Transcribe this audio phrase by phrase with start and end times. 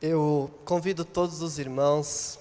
[0.00, 2.38] Eu convido todos os irmãos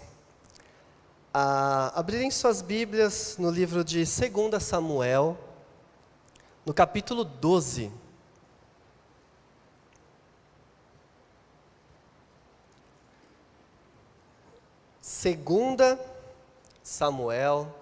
[1.33, 5.37] a abrirem suas Bíblias no livro de 2 Samuel,
[6.65, 7.89] no capítulo 12.
[14.99, 15.97] Segunda
[16.83, 17.73] Samuel,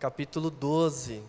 [0.00, 1.22] capítulo 12.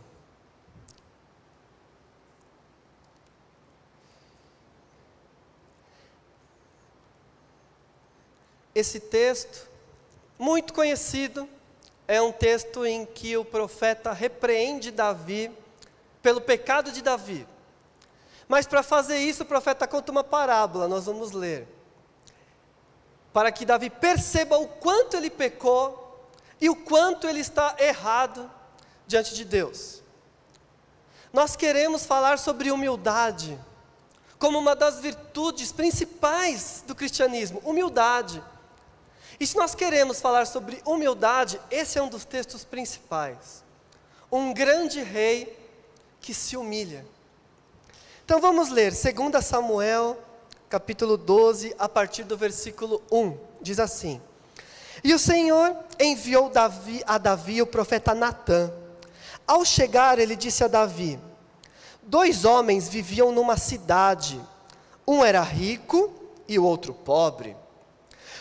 [8.78, 9.68] Esse texto,
[10.38, 11.50] muito conhecido,
[12.08, 15.52] é um texto em que o profeta repreende Davi
[16.22, 17.48] pelo pecado de Davi.
[18.48, 21.68] Mas para fazer isso, o profeta conta uma parábola, nós vamos ler.
[23.34, 26.30] Para que Davi perceba o quanto ele pecou
[26.62, 28.48] e o quanto ele está errado
[29.08, 30.04] diante de Deus.
[31.34, 33.60] Nós queremos falar sobre humildade,
[34.38, 38.40] como uma das virtudes principais do cristianismo humildade.
[39.40, 43.64] E se nós queremos falar sobre humildade, esse é um dos textos principais.
[44.32, 45.58] Um grande rei
[46.20, 47.06] que se humilha.
[48.26, 50.18] Então vamos ler 2 Samuel,
[50.68, 53.38] capítulo 12, a partir do versículo 1.
[53.62, 54.20] Diz assim:
[55.04, 58.74] E o Senhor enviou Davi, a Davi o profeta Natã.
[59.46, 61.20] Ao chegar, ele disse a Davi:
[62.02, 64.42] Dois homens viviam numa cidade.
[65.08, 66.12] Um era rico
[66.48, 67.56] e o outro pobre.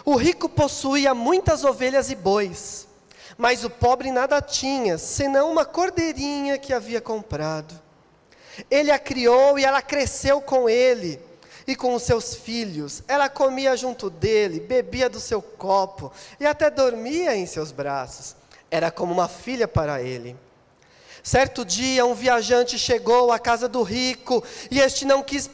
[0.08, 2.86] O rico possuía muitas ovelhas e bois,
[3.36, 7.74] mas o pobre nada tinha, senão uma cordeirinha que havia comprado.
[8.70, 11.20] Ele a criou e ela cresceu com ele
[11.66, 13.02] e com os seus filhos.
[13.08, 18.36] Ela comia junto dele, bebia do seu copo e até dormia em seus braços.
[18.70, 20.36] Era como uma filha para ele.
[21.20, 25.50] Certo dia, um viajante chegou à casa do rico e este não quis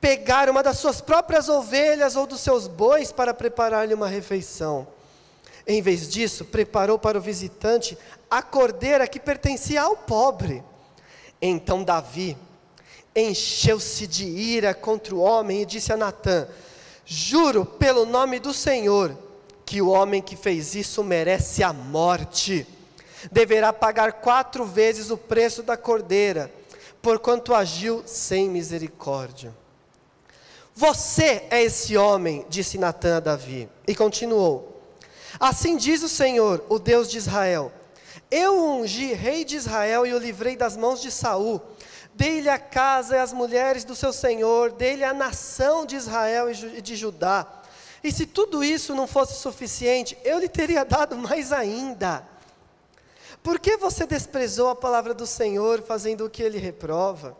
[0.00, 4.86] pegar uma das suas próprias ovelhas ou dos seus bois para preparar-lhe uma refeição.
[5.66, 7.98] Em vez disso, preparou para o visitante
[8.30, 10.62] a cordeira que pertencia ao pobre.
[11.40, 12.36] Então Davi
[13.14, 16.48] encheu-se de ira contra o homem e disse a Natã:
[17.04, 19.16] Juro pelo nome do Senhor
[19.64, 22.66] que o homem que fez isso merece a morte.
[23.30, 26.50] Deverá pagar quatro vezes o preço da cordeira,
[27.02, 29.52] porquanto agiu sem misericórdia.
[30.78, 33.68] Você é esse homem, disse Natã a Davi.
[33.84, 34.80] E continuou:
[35.40, 37.72] Assim diz o Senhor, o Deus de Israel:
[38.30, 41.60] Eu ungi rei de Israel e o livrei das mãos de Saul.
[42.14, 46.80] Dei-lhe a casa e as mulheres do seu senhor, dei-lhe a nação de Israel e
[46.80, 47.44] de Judá.
[48.04, 52.22] E se tudo isso não fosse suficiente, eu lhe teria dado mais ainda.
[53.42, 57.36] Por que você desprezou a palavra do Senhor, fazendo o que ele reprova?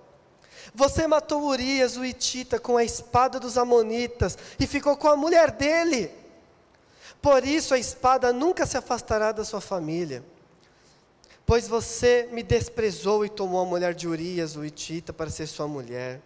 [0.75, 5.51] Você matou Urias, o Itita, com a espada dos Amonitas e ficou com a mulher
[5.51, 6.11] dele.
[7.21, 10.23] Por isso a espada nunca se afastará da sua família.
[11.45, 15.67] Pois você me desprezou e tomou a mulher de Urias, o Itita, para ser sua
[15.67, 16.21] mulher.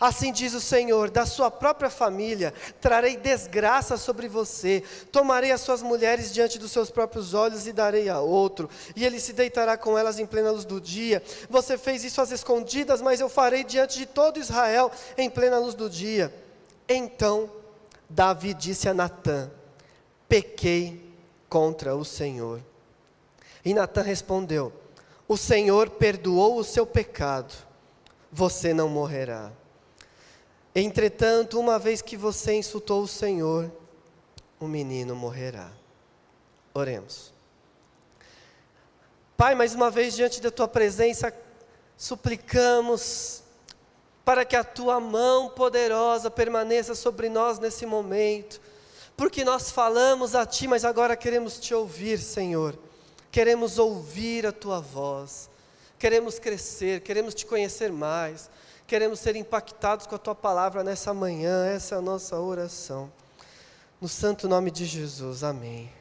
[0.00, 4.82] Assim diz o Senhor: da sua própria família trarei desgraça sobre você,
[5.12, 9.20] tomarei as suas mulheres diante dos seus próprios olhos e darei a outro, e ele
[9.20, 11.22] se deitará com elas em plena luz do dia.
[11.48, 15.74] Você fez isso às escondidas, mas eu farei diante de todo Israel em plena luz
[15.74, 16.32] do dia.
[16.88, 17.50] Então
[18.08, 19.50] Davi disse a Natã:
[20.28, 21.02] Pequei
[21.48, 22.60] contra o Senhor.
[23.64, 24.72] E Natã respondeu:
[25.26, 27.54] O Senhor perdoou o seu pecado,
[28.30, 29.50] você não morrerá.
[30.74, 33.70] Entretanto, uma vez que você insultou o Senhor,
[34.58, 35.70] o menino morrerá.
[36.74, 37.32] Oremos.
[39.36, 41.32] Pai, mais uma vez diante da tua presença,
[41.96, 43.42] suplicamos
[44.24, 48.60] para que a tua mão poderosa permaneça sobre nós nesse momento,
[49.16, 52.76] porque nós falamos a ti, mas agora queremos te ouvir, Senhor.
[53.30, 55.48] Queremos ouvir a tua voz,
[55.98, 58.50] queremos crescer, queremos te conhecer mais
[58.94, 63.12] queremos ser impactados com a tua palavra nessa manhã, essa é a nossa oração.
[64.00, 65.92] No santo nome de Jesus, amém.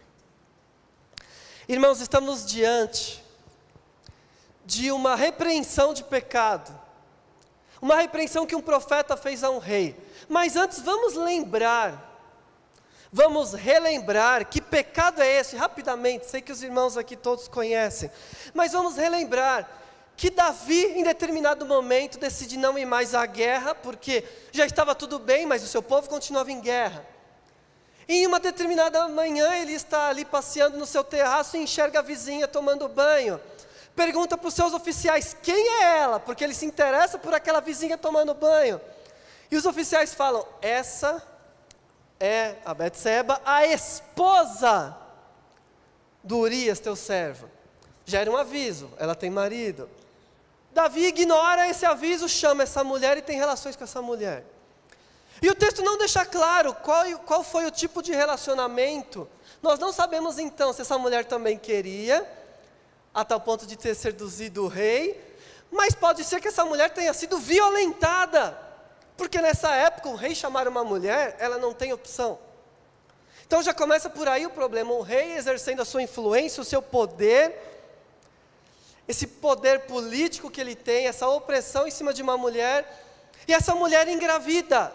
[1.67, 3.25] Irmãos, estamos diante
[4.63, 6.71] de uma repreensão de pecado,
[7.81, 9.97] uma repreensão que um profeta fez a um rei.
[10.29, 12.21] Mas antes, vamos lembrar,
[13.11, 18.11] vamos relembrar que pecado é esse, rapidamente, sei que os irmãos aqui todos conhecem,
[18.53, 19.82] mas vamos relembrar
[20.15, 25.19] que Davi, em determinado momento, decide não ir mais à guerra, porque já estava tudo
[25.19, 27.05] bem, mas o seu povo continuava em guerra.
[28.07, 32.47] Em uma determinada manhã, ele está ali passeando no seu terraço e enxerga a vizinha
[32.47, 33.39] tomando banho.
[33.95, 36.19] Pergunta para os seus oficiais: quem é ela?
[36.19, 38.79] Porque ele se interessa por aquela vizinha tomando banho.
[39.49, 41.23] E os oficiais falam: essa
[42.19, 44.97] é a Betseba, a esposa
[46.23, 47.49] do Urias, teu servo.
[48.05, 49.89] Gera um aviso, ela tem marido.
[50.73, 54.43] Davi ignora esse aviso, chama essa mulher e tem relações com essa mulher.
[55.41, 59.27] E o texto não deixa claro qual, qual foi o tipo de relacionamento.
[59.61, 62.27] Nós não sabemos então se essa mulher também queria,
[63.13, 65.21] a tal ponto de ter seduzido o rei,
[65.71, 68.57] mas pode ser que essa mulher tenha sido violentada,
[69.15, 72.39] porque nessa época o rei chamar uma mulher, ela não tem opção.
[73.45, 76.81] Então já começa por aí o problema, o rei exercendo a sua influência, o seu
[76.81, 77.72] poder,
[79.07, 83.03] esse poder político que ele tem, essa opressão em cima de uma mulher,
[83.47, 84.93] e essa mulher engravida.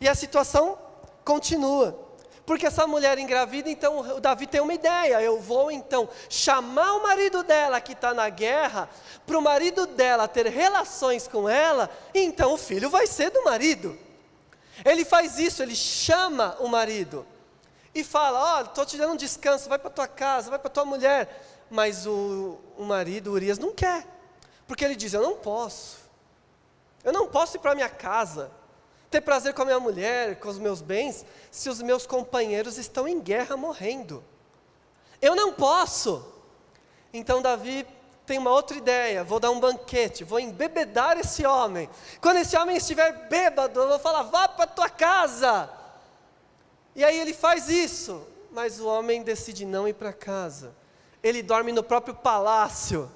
[0.00, 0.78] E a situação
[1.24, 1.98] continua.
[2.44, 5.20] Porque essa mulher engravida, então o Davi tem uma ideia.
[5.20, 8.88] Eu vou então chamar o marido dela que está na guerra,
[9.24, 13.44] para o marido dela ter relações com ela, e então o filho vai ser do
[13.44, 13.96] marido.
[14.84, 17.24] Ele faz isso, ele chama o marido
[17.94, 20.70] e fala: Ó, oh, estou te dando um descanso, vai para tua casa, vai para
[20.70, 21.51] tua mulher.
[21.72, 24.06] Mas o, o marido, Urias, não quer,
[24.66, 26.00] porque ele diz: Eu não posso,
[27.02, 28.52] eu não posso ir para minha casa,
[29.10, 33.08] ter prazer com a minha mulher, com os meus bens, se os meus companheiros estão
[33.08, 34.22] em guerra morrendo.
[35.18, 36.30] Eu não posso.
[37.10, 37.86] Então Davi
[38.26, 41.88] tem uma outra ideia, vou dar um banquete, vou embebedar esse homem.
[42.20, 45.70] Quando esse homem estiver bêbado, eu vou falar: vá para tua casa.
[46.94, 50.81] E aí ele faz isso, mas o homem decide não ir para casa
[51.22, 53.10] ele dorme no próprio palácio.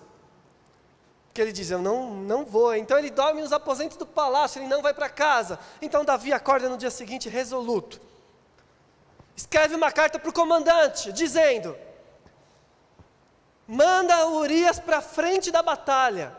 [1.26, 2.74] Porque ele diz: Eu não, não vou.
[2.74, 5.58] Então ele dorme nos aposentos do palácio, ele não vai para casa.
[5.82, 8.00] Então Davi acorda no dia seguinte resoluto.
[9.36, 11.76] Escreve uma carta para o comandante, dizendo:
[13.68, 16.34] Manda Urias para frente da batalha.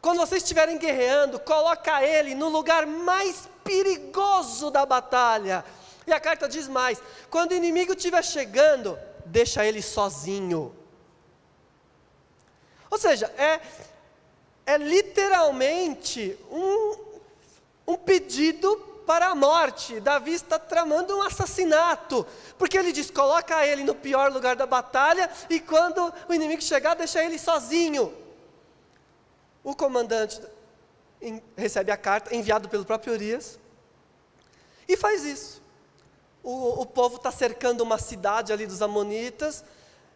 [0.00, 5.64] Quando vocês estiverem guerreando, coloca ele no lugar mais perigoso da batalha.
[6.06, 10.74] E a carta diz mais: quando o inimigo estiver chegando, deixa ele sozinho.
[12.90, 13.60] Ou seja, é,
[14.66, 16.96] é literalmente um,
[17.86, 18.76] um pedido
[19.06, 20.00] para a morte.
[20.00, 22.26] Davi está tramando um assassinato,
[22.58, 26.94] porque ele diz: coloca ele no pior lugar da batalha e quando o inimigo chegar,
[26.94, 28.12] deixa ele sozinho.
[29.64, 30.40] O comandante
[31.56, 33.58] recebe a carta, enviado pelo próprio Urias,
[34.86, 35.62] e faz isso.
[36.42, 39.64] O, o povo está cercando uma cidade ali dos Amonitas,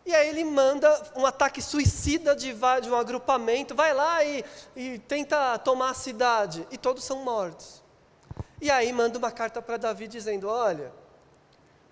[0.05, 4.45] e aí ele manda um ataque suicida de, de um agrupamento, vai lá e,
[4.75, 7.83] e tenta tomar a cidade, e todos são mortos.
[8.61, 10.93] E aí manda uma carta para Davi dizendo: Olha,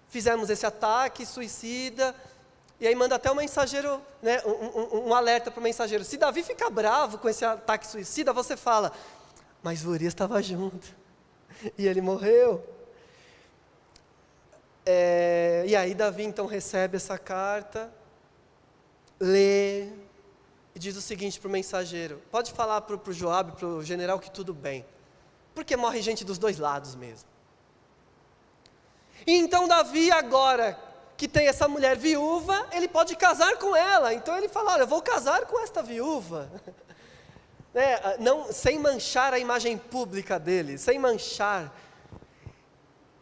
[0.08, 2.14] fizemos esse ataque suicida,
[2.80, 6.02] e aí manda até um mensageiro, né, um, um, um alerta para o mensageiro.
[6.04, 8.90] Se Davi ficar bravo com esse ataque suicida, você fala,
[9.62, 10.96] mas Urias estava junto,
[11.78, 12.64] e ele morreu.
[14.84, 17.92] É, e aí Davi então recebe essa carta,
[19.20, 19.84] lê
[20.74, 24.18] e diz o seguinte para o mensageiro: pode falar para o Joab, para o general,
[24.18, 24.84] que tudo bem,
[25.54, 27.28] porque morre gente dos dois lados mesmo.
[29.26, 30.78] E então Davi agora
[31.16, 34.14] que tem essa mulher viúva, ele pode casar com ela.
[34.14, 36.50] Então ele fala: olha, eu vou casar com esta viúva.
[37.72, 41.72] É, não, sem manchar a imagem pública dele, sem manchar.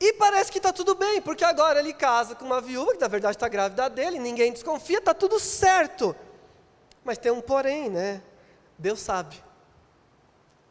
[0.01, 3.09] E parece que está tudo bem, porque agora ele casa com uma viúva que na
[3.09, 6.15] verdade está grávida dele, ninguém desconfia, está tudo certo.
[7.05, 8.23] Mas tem um porém, né?
[8.79, 9.43] Deus sabe.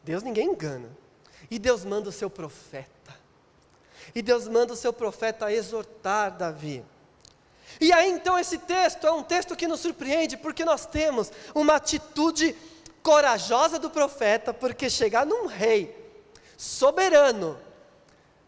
[0.03, 0.89] Deus ninguém engana.
[1.51, 3.13] E Deus manda o seu profeta.
[4.15, 6.83] E Deus manda o seu profeta exortar Davi.
[7.81, 11.75] E aí então esse texto é um texto que nos surpreende, porque nós temos uma
[11.75, 12.55] atitude
[13.03, 15.95] corajosa do profeta, porque chegar num rei
[16.57, 17.59] soberano,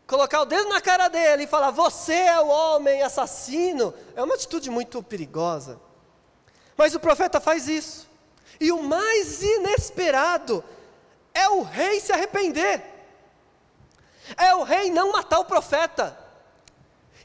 [0.10, 4.34] colocar o dedo na cara dele e falar: Você é o homem assassino, é uma
[4.34, 5.80] atitude muito perigosa.
[6.76, 8.10] Mas o profeta faz isso.
[8.60, 10.64] E o mais inesperado
[11.34, 12.82] é o rei se arrepender.
[14.36, 16.18] É o rei não matar o profeta.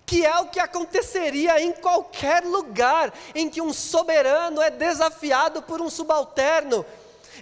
[0.06, 5.80] Que é o que aconteceria em qualquer lugar em que um soberano é desafiado por
[5.80, 6.84] um subalterno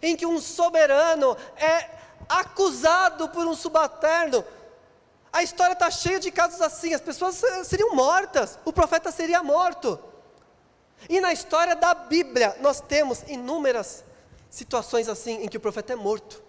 [0.00, 1.90] em que um soberano é
[2.28, 4.44] acusado por um subalterno.
[5.32, 9.98] A história está cheia de casos assim, as pessoas seriam mortas, o profeta seria morto.
[11.08, 14.04] E na história da Bíblia, nós temos inúmeras
[14.50, 16.42] situações assim em que o profeta é morto.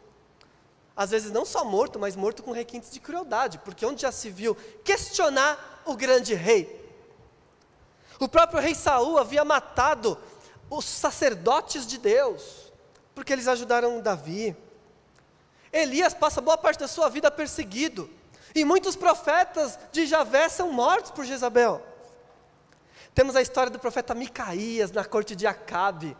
[0.95, 4.29] Às vezes não só morto, mas morto com requintes de crueldade, porque onde já se
[4.29, 6.81] viu questionar o grande rei.
[8.19, 10.17] O próprio rei Saul havia matado
[10.69, 12.63] os sacerdotes de Deus
[13.13, 14.55] porque eles ajudaram Davi.
[15.71, 18.09] Elias passa boa parte da sua vida perseguido.
[18.55, 21.81] E muitos profetas de Javé são mortos por Jezabel.
[23.13, 26.15] Temos a história do profeta Micaías na corte de Acabe,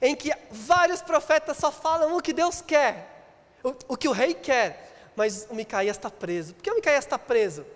[0.00, 4.34] em que vários profetas só falam o que Deus quer, o, o que o rei
[4.34, 6.54] quer, mas o Micaías está preso.
[6.54, 7.66] Por que o Micaías está preso?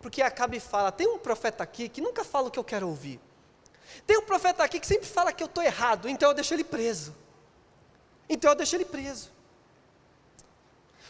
[0.00, 3.20] Porque Acabe fala: tem um profeta aqui que nunca fala o que eu quero ouvir.
[4.06, 6.64] Tem um profeta aqui que sempre fala que eu estou errado, então eu deixo ele
[6.64, 7.14] preso.
[8.28, 9.30] Então eu deixo ele preso.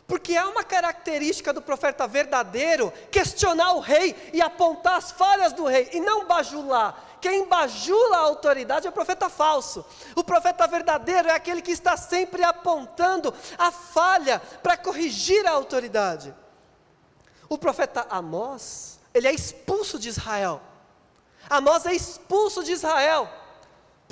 [0.07, 5.65] Porque é uma característica do profeta verdadeiro questionar o rei e apontar as falhas do
[5.65, 7.17] rei, e não bajular.
[7.21, 9.85] Quem bajula a autoridade é o profeta falso.
[10.17, 16.35] O profeta verdadeiro é aquele que está sempre apontando a falha para corrigir a autoridade.
[17.49, 20.61] O profeta Amós, ele é expulso de Israel.
[21.49, 23.29] Amós é expulso de Israel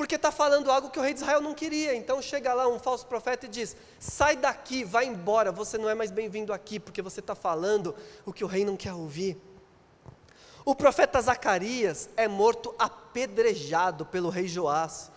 [0.01, 1.95] porque está falando algo que o rei de Israel não queria.
[1.95, 5.95] Então chega lá um falso profeta e diz: sai daqui, vai embora, você não é
[5.95, 9.37] mais bem-vindo aqui, porque você está falando o que o rei não quer ouvir.
[10.65, 15.13] O profeta Zacarias é morto apedrejado pelo rei Joás,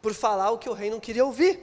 [0.00, 1.60] por falar o que o rei não queria ouvir.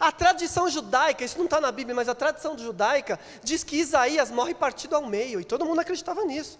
[0.00, 4.32] A tradição judaica, isso não está na Bíblia, mas a tradição judaica diz que Isaías
[4.32, 6.58] morre partido ao meio, e todo mundo acreditava nisso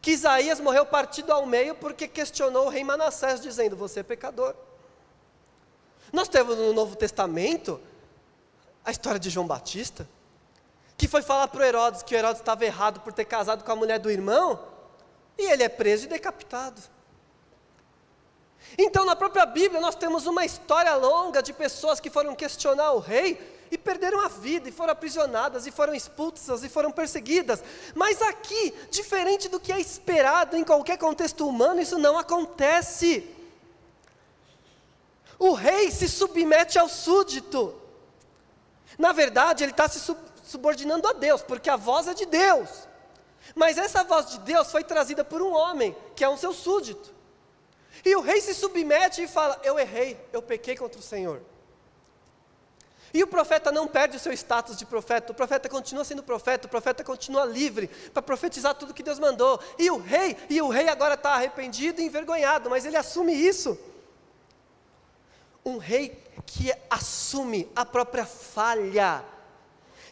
[0.00, 4.54] que Isaías morreu partido ao meio porque questionou o rei Manassés, dizendo: Você é pecador.
[6.12, 7.80] Nós temos no Novo Testamento
[8.84, 10.08] a história de João Batista,
[10.96, 13.72] que foi falar para o Herodes que o Herodes estava errado por ter casado com
[13.72, 14.58] a mulher do irmão,
[15.38, 16.80] e ele é preso e decapitado.
[18.76, 22.98] Então, na própria Bíblia, nós temos uma história longa de pessoas que foram questionar o
[22.98, 27.62] rei e perderam a vida, e foram aprisionadas, e foram expulsas, e foram perseguidas.
[27.94, 33.28] Mas aqui, diferente do que é esperado em qualquer contexto humano, isso não acontece.
[35.38, 37.80] O rei se submete ao súdito.
[38.98, 42.68] Na verdade, ele está se sub subordinando a Deus, porque a voz é de Deus.
[43.54, 47.14] Mas essa voz de Deus foi trazida por um homem, que é um seu súdito.
[48.04, 51.40] E o rei se submete e fala: Eu errei, eu pequei contra o Senhor.
[53.12, 56.66] E o profeta não perde o seu status de profeta, o profeta continua sendo profeta,
[56.66, 59.60] o profeta continua livre para profetizar tudo que Deus mandou.
[59.78, 63.76] E o rei, e o rei agora está arrependido e envergonhado, mas ele assume isso.
[65.64, 69.24] Um rei que assume a própria falha,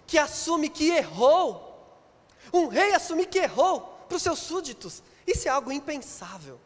[0.06, 1.66] que assume que errou.
[2.52, 6.58] Um rei assumir que errou para os seus súditos, isso é algo impensável.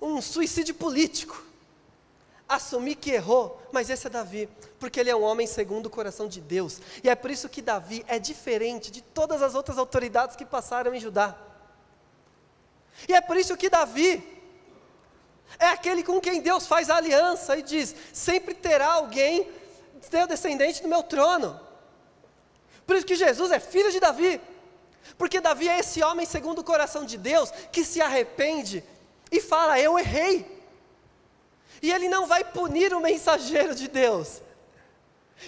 [0.00, 1.51] Um suicídio político
[2.54, 6.28] assumir que errou, mas esse é Davi, porque ele é um homem segundo o coração
[6.28, 10.36] de Deus, e é por isso que Davi é diferente de todas as outras autoridades
[10.36, 11.36] que passaram em Judá.
[13.08, 14.22] E é por isso que Davi
[15.58, 19.50] é aquele com quem Deus faz a aliança e diz: sempre terá alguém,
[20.00, 21.58] seu descendente do meu trono.
[22.86, 24.40] Por isso que Jesus é filho de Davi,
[25.16, 28.84] porque Davi é esse homem segundo o coração de Deus que se arrepende
[29.30, 30.61] e fala: Eu errei.
[31.82, 34.40] E ele não vai punir o mensageiro de Deus.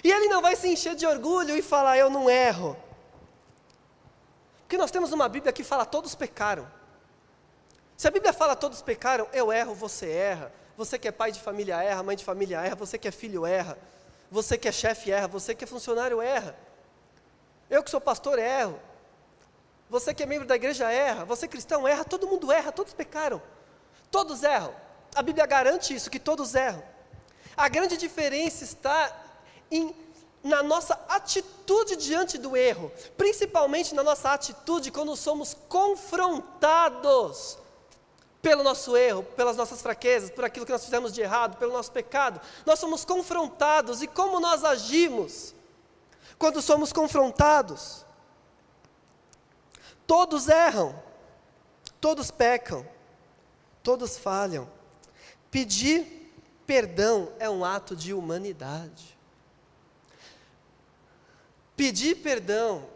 [0.03, 2.77] E ele não vai se encher de orgulho e falar, eu não erro.
[4.63, 6.69] Porque nós temos uma Bíblia que fala, todos pecaram.
[7.97, 10.53] Se a Bíblia fala, todos pecaram, eu erro, você erra.
[10.77, 13.47] Você que é pai de família erra, mãe de família erra, você que é filho
[13.47, 13.79] erra.
[14.29, 16.59] Você que é chefe erra, você que é funcionário erra.
[17.71, 18.81] Eu que sou pastor erro.
[19.89, 23.41] Você que é membro da igreja erra, você cristão erra, todo mundo erra, todos pecaram.
[24.11, 24.75] Todos erram.
[25.15, 26.83] A Bíblia garante isso, que todos erram.
[27.57, 29.17] A grande diferença está
[29.71, 29.95] em,
[30.43, 37.59] na nossa atitude diante do erro, principalmente na nossa atitude quando somos confrontados
[38.43, 41.91] pelo nosso erro, pelas nossas fraquezas, por aquilo que nós fizemos de errado, pelo nosso
[41.91, 42.41] pecado.
[42.67, 45.55] Nós somos confrontados e como nós agimos
[46.39, 48.05] quando somos confrontados.
[50.07, 50.95] Todos erram,
[51.99, 52.87] todos pecam,
[53.83, 54.69] todos falham.
[55.55, 56.33] Pedir
[56.67, 59.17] perdão é um ato de humanidade.
[61.77, 62.89] Pedir perdão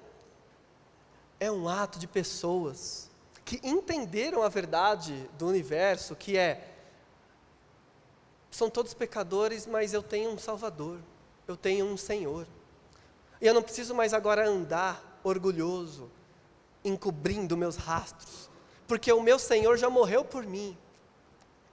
[1.39, 3.09] é um ato de pessoas
[3.45, 6.75] que entenderam a verdade do universo, que é
[8.51, 10.99] são todos pecadores, mas eu tenho um Salvador,
[11.47, 12.45] eu tenho um Senhor.
[13.41, 16.11] E eu não preciso mais agora andar orgulhoso,
[16.85, 18.51] encobrindo meus rastros,
[18.89, 20.77] porque o meu Senhor já morreu por mim.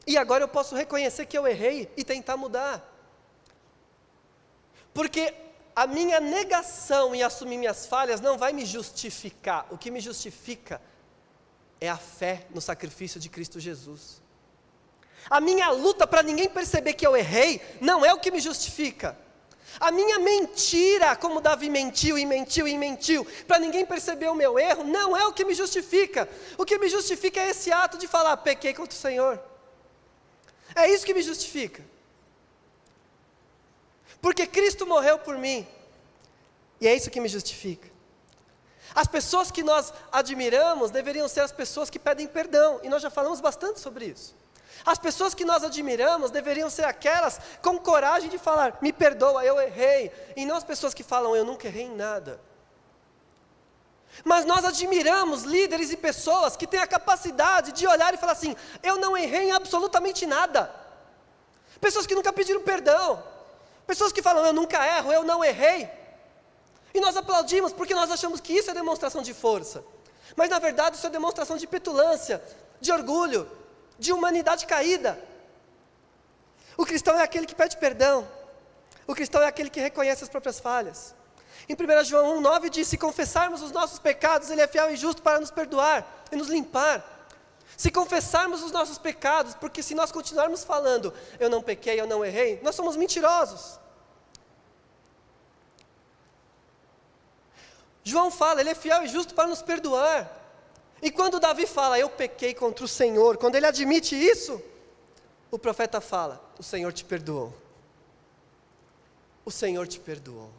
[0.07, 2.83] E agora eu posso reconhecer que eu errei e tentar mudar.
[4.93, 5.33] Porque
[5.75, 9.67] a minha negação em assumir minhas falhas não vai me justificar.
[9.69, 10.81] O que me justifica
[11.81, 14.21] é a fé no sacrifício de Cristo Jesus.
[15.29, 19.17] A minha luta para ninguém perceber que eu errei não é o que me justifica.
[19.79, 24.57] A minha mentira, como Davi mentiu e mentiu e mentiu, para ninguém perceber o meu
[24.57, 26.29] erro, não é o que me justifica.
[26.57, 29.41] O que me justifica é esse ato de falar, pequei contra o Senhor.
[30.75, 31.81] É isso que me justifica.
[34.21, 35.65] Porque Cristo morreu por mim.
[36.81, 37.89] E é isso que me justifica.
[38.93, 43.09] As pessoas que nós admiramos deveriam ser as pessoas que pedem perdão, e nós já
[43.09, 44.35] falamos bastante sobre isso.
[44.85, 49.59] As pessoas que nós admiramos deveriam ser aquelas com coragem de falar: me perdoa, eu
[49.59, 52.39] errei, e não as pessoas que falam: eu nunca errei em nada.
[54.23, 58.55] Mas nós admiramos líderes e pessoas que têm a capacidade de olhar e falar assim:
[58.81, 60.73] eu não errei em absolutamente nada.
[61.81, 63.21] Pessoas que nunca pediram perdão,
[63.85, 65.89] pessoas que falam: eu nunca erro, eu não errei.
[66.93, 69.83] E nós aplaudimos porque nós achamos que isso é demonstração de força.
[70.35, 72.41] Mas na verdade isso é demonstração de petulância,
[72.79, 73.49] de orgulho,
[73.99, 75.19] de humanidade caída.
[76.77, 78.27] O cristão é aquele que pede perdão.
[79.07, 81.13] O cristão é aquele que reconhece as próprias falhas.
[81.67, 85.21] Em 1 João 1,9 diz: Se confessarmos os nossos pecados, Ele é fiel e justo
[85.21, 87.13] para nos perdoar e nos limpar.
[87.75, 92.23] Se confessarmos os nossos pecados, porque se nós continuarmos falando, eu não pequei, eu não
[92.23, 93.79] errei, nós somos mentirosos.
[98.03, 100.31] João fala, ele é fiel e justo para nos perdoar.
[101.01, 104.61] E quando Davi fala, eu pequei contra o Senhor, quando ele admite isso,
[105.51, 107.53] o profeta fala, o Senhor te perdoou.
[109.43, 110.51] O Senhor te perdoou.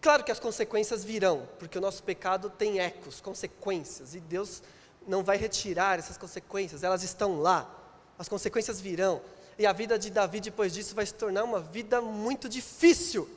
[0.00, 4.62] Claro que as consequências virão, porque o nosso pecado tem ecos, consequências, e Deus
[5.06, 7.68] não vai retirar essas consequências, elas estão lá.
[8.18, 9.20] As consequências virão.
[9.58, 13.28] E a vida de Davi depois disso vai se tornar uma vida muito difícil.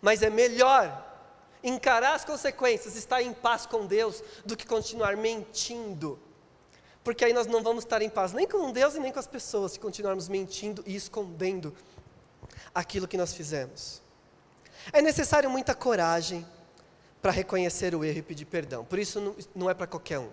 [0.00, 1.10] Mas é melhor
[1.62, 6.18] encarar as consequências, estar em paz com Deus, do que continuar mentindo.
[7.04, 9.26] Porque aí nós não vamos estar em paz nem com Deus e nem com as
[9.26, 11.74] pessoas, se continuarmos mentindo e escondendo
[12.74, 14.01] aquilo que nós fizemos.
[14.90, 16.46] É necessário muita coragem
[17.20, 20.30] para reconhecer o erro e pedir perdão, por isso não, é para qualquer um.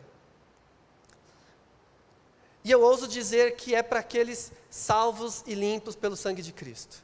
[2.64, 7.04] E eu ouso dizer que é para aqueles salvos e limpos pelo sangue de Cristo.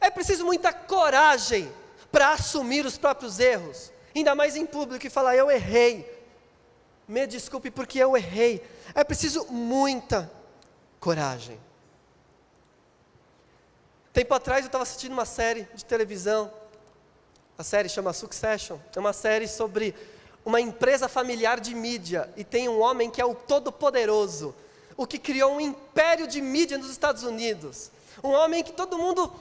[0.00, 1.72] É preciso muita coragem
[2.12, 6.16] para assumir os próprios erros, ainda mais em público e falar: eu errei.
[7.06, 8.62] Me desculpe porque eu errei.
[8.94, 10.30] É preciso muita
[11.00, 11.58] coragem.
[14.18, 16.50] Tempo atrás eu estava assistindo uma série de televisão.
[17.56, 18.76] A série chama Succession.
[18.92, 19.94] É uma série sobre
[20.44, 24.52] uma empresa familiar de mídia e tem um homem que é o todo-poderoso,
[24.96, 27.92] o que criou um império de mídia nos Estados Unidos.
[28.20, 29.32] Um homem que todo mundo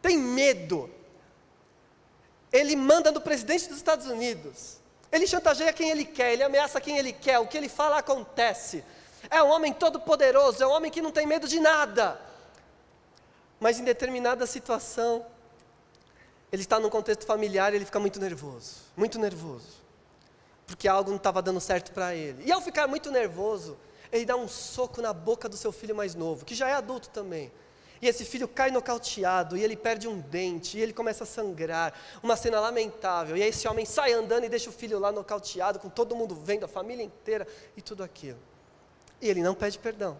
[0.00, 0.88] tem medo.
[2.52, 4.76] Ele manda no presidente dos Estados Unidos.
[5.10, 8.84] Ele chantageia quem ele quer, ele ameaça quem ele quer, o que ele fala acontece.
[9.28, 12.30] É um homem todo poderoso, é um homem que não tem medo de nada.
[13.62, 15.24] Mas em determinada situação,
[16.50, 19.80] ele está num contexto familiar e ele fica muito nervoso, muito nervoso.
[20.66, 22.42] Porque algo não estava dando certo para ele.
[22.44, 23.78] E ao ficar muito nervoso,
[24.10, 27.08] ele dá um soco na boca do seu filho mais novo, que já é adulto
[27.10, 27.52] também.
[28.00, 31.94] E esse filho cai nocauteado, e ele perde um dente, e ele começa a sangrar.
[32.20, 33.36] Uma cena lamentável.
[33.36, 36.34] E aí esse homem sai andando e deixa o filho lá nocauteado, com todo mundo
[36.34, 37.46] vendo, a família inteira,
[37.76, 38.40] e tudo aquilo.
[39.20, 40.18] E ele não pede perdão.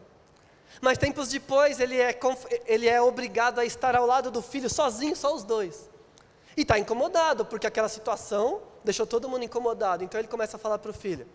[0.81, 2.19] Mas tempos depois, ele é,
[2.67, 5.89] ele é obrigado a estar ao lado do filho, sozinho, só os dois.
[6.57, 10.03] E está incomodado, porque aquela situação deixou todo mundo incomodado.
[10.05, 11.27] Então ele começa a falar para o filho: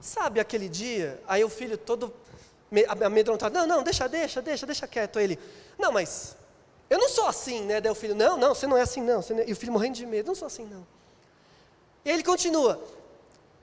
[0.00, 1.22] Sabe aquele dia?
[1.26, 2.12] Aí o filho todo
[3.04, 3.54] amedrontado.
[3.54, 5.18] Não, não, deixa, deixa, deixa, deixa quieto.
[5.18, 5.38] Aí ele,
[5.78, 6.36] não, mas
[6.88, 7.80] eu não sou assim, né?
[7.80, 9.20] Daí o filho, não, não, você não é assim, não.
[9.20, 9.48] não é...
[9.48, 10.86] E o filho morrendo de medo, não sou assim, não.
[12.04, 12.82] E ele continua,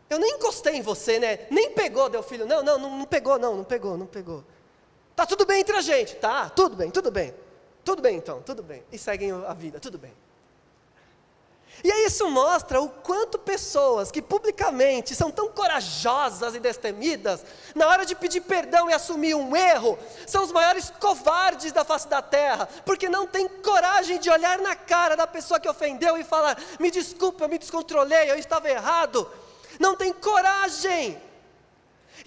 [0.10, 1.48] eu nem encostei em você, né?
[1.50, 4.43] Nem pegou, o filho, não, não, não, não pegou, não, não pegou, não pegou.
[5.17, 6.47] Tá tudo bem entre a gente, tá?
[6.47, 7.34] Tudo bem, tudo bem.
[7.84, 8.84] Tudo bem então, tudo bem.
[8.91, 10.13] E seguem a vida, tudo bem.
[11.84, 17.88] E aí isso mostra o quanto pessoas que publicamente são tão corajosas e destemidas, na
[17.88, 22.21] hora de pedir perdão e assumir um erro, são os maiores covardes da face da
[22.21, 26.62] terra, porque não tem coragem de olhar na cara da pessoa que ofendeu e falar:
[26.80, 29.27] me desculpa, eu me descontrolei, eu estava errado.
[29.80, 31.19] Não tem coragem.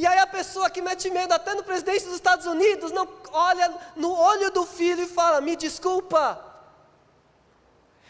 [0.01, 3.71] E aí a pessoa que mete medo até no presidente dos Estados Unidos não olha
[3.95, 6.43] no olho do filho e fala: me desculpa.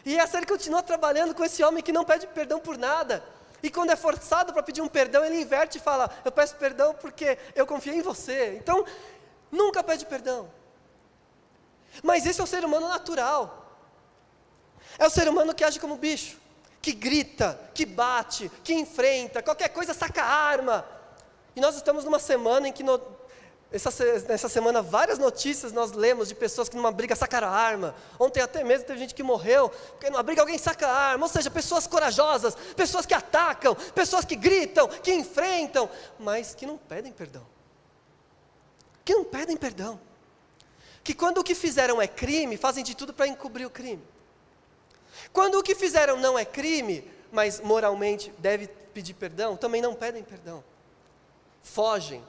[0.04, 3.24] E a série continua trabalhando com esse homem que não pede perdão por nada.
[3.60, 6.94] E quando é forçado para pedir um perdão, ele inverte e fala: Eu peço perdão
[6.94, 8.56] porque eu confiei em você.
[8.62, 8.86] Então,
[9.50, 10.48] nunca pede perdão.
[12.04, 13.66] Mas esse é o ser humano natural.
[14.96, 16.38] É o ser humano que age como bicho,
[16.80, 20.99] que grita, que bate, que enfrenta, qualquer coisa saca arma.
[21.54, 23.00] E nós estamos numa semana em que no,
[23.72, 23.90] essa,
[24.28, 27.94] nessa semana, várias notícias nós lemos de pessoas que numa briga sacaram a arma.
[28.18, 31.26] Ontem até mesmo teve gente que morreu, porque numa briga alguém saca a arma.
[31.26, 36.76] Ou seja, pessoas corajosas, pessoas que atacam, pessoas que gritam, que enfrentam, mas que não
[36.76, 37.46] pedem perdão.
[39.04, 40.00] Que não pedem perdão.
[41.04, 44.02] Que quando o que fizeram é crime, fazem de tudo para encobrir o crime.
[45.32, 50.24] Quando o que fizeram não é crime, mas moralmente deve pedir perdão, também não pedem
[50.24, 50.64] perdão.
[51.62, 52.24] Fogem,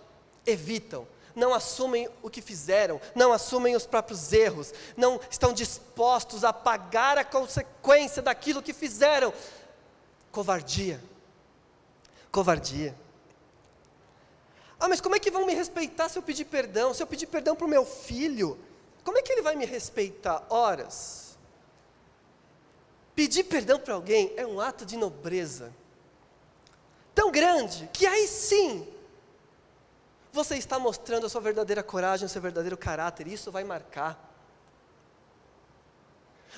[0.46, 6.52] evitam, não assumem o que fizeram, não assumem os próprios erros, não estão dispostos a
[6.52, 9.34] pagar a consequência daquilo que fizeram.
[10.32, 11.02] Covardia.
[12.32, 12.96] Covardia.
[14.80, 16.94] Ah, mas como é que vão me respeitar se eu pedir perdão?
[16.94, 18.58] Se eu pedir perdão para o meu filho,
[19.04, 20.44] como é que ele vai me respeitar?
[20.50, 21.38] Horas.
[23.14, 25.72] Pedir perdão para alguém é um ato de nobreza
[27.14, 28.88] tão grande que aí sim
[30.32, 34.30] você está mostrando a sua verdadeira coragem, o seu verdadeiro caráter, isso vai marcar.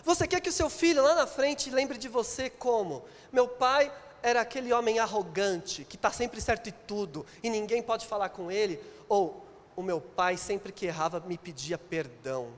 [0.03, 3.05] Você quer que o seu filho lá na frente lembre de você como?
[3.31, 8.07] Meu pai era aquele homem arrogante, que está sempre certo em tudo, e ninguém pode
[8.07, 12.51] falar com ele, ou o meu pai sempre que errava me pedia perdão.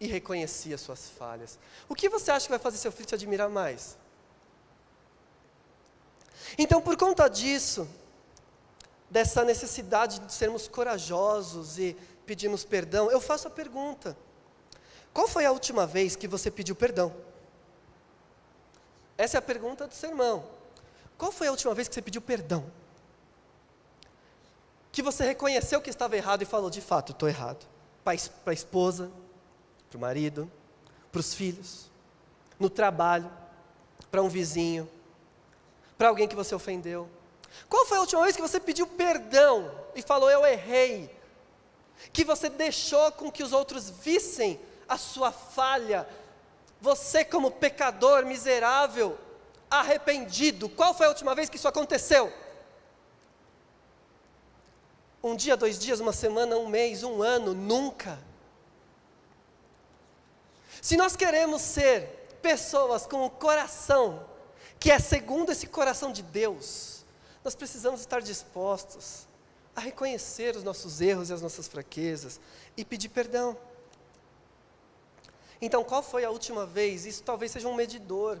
[0.00, 1.58] E reconhecia suas falhas.
[1.88, 3.96] O que você acha que vai fazer seu filho te admirar mais?
[6.58, 7.88] Então, por conta disso,
[9.14, 11.96] dessa necessidade de sermos corajosos e
[12.26, 14.16] pedirmos perdão, eu faço a pergunta:
[15.12, 17.14] qual foi a última vez que você pediu perdão?
[19.16, 20.44] Essa é a pergunta do sermão.
[21.16, 22.66] Qual foi a última vez que você pediu perdão?
[24.90, 27.64] Que você reconheceu que estava errado e falou: de fato, estou errado.
[28.02, 28.14] Para
[28.46, 29.12] a esposa,
[29.90, 30.50] para o marido,
[31.12, 31.88] para os filhos,
[32.58, 33.30] no trabalho,
[34.10, 34.90] para um vizinho,
[35.96, 37.08] para alguém que você ofendeu,
[37.68, 41.14] qual foi a última vez que você pediu perdão e falou eu errei?
[42.12, 46.08] Que você deixou com que os outros vissem a sua falha?
[46.80, 49.18] Você, como pecador miserável,
[49.70, 52.32] arrependido, qual foi a última vez que isso aconteceu?
[55.22, 58.18] Um dia, dois dias, uma semana, um mês, um ano, nunca.
[60.82, 64.28] Se nós queremos ser pessoas com o coração
[64.78, 66.93] que é segundo esse coração de Deus,
[67.44, 69.28] nós precisamos estar dispostos
[69.76, 72.40] a reconhecer os nossos erros e as nossas fraquezas
[72.76, 73.56] e pedir perdão.
[75.60, 77.04] Então, qual foi a última vez?
[77.04, 78.40] Isso talvez seja um medidor,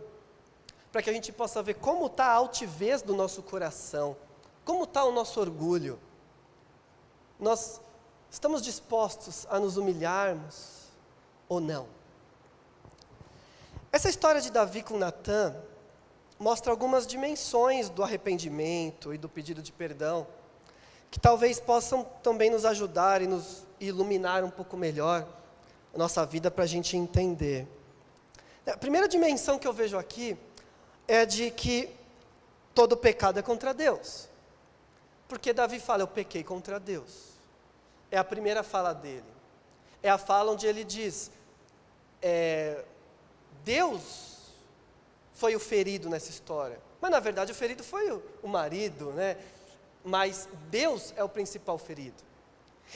[0.90, 4.16] para que a gente possa ver como está a altivez do nosso coração,
[4.64, 5.98] como está o nosso orgulho.
[7.38, 7.80] Nós
[8.30, 10.84] estamos dispostos a nos humilharmos
[11.48, 11.88] ou não?
[13.92, 15.54] Essa história de Davi com Natan
[16.44, 20.26] mostra algumas dimensões do arrependimento e do pedido de perdão,
[21.10, 25.26] que talvez possam também nos ajudar e nos iluminar um pouco melhor
[25.94, 27.66] a nossa vida para a gente entender.
[28.66, 30.36] A primeira dimensão que eu vejo aqui
[31.08, 31.88] é de que
[32.74, 34.28] todo pecado é contra Deus.
[35.26, 37.38] Porque Davi fala, eu pequei contra Deus.
[38.10, 39.24] É a primeira fala dele.
[40.02, 41.30] É a fala onde ele diz,
[42.20, 42.84] é,
[43.64, 44.33] Deus
[45.34, 46.78] foi o ferido nessa história.
[47.00, 49.36] Mas na verdade o ferido foi o, o marido, né?
[50.02, 52.22] Mas Deus é o principal ferido.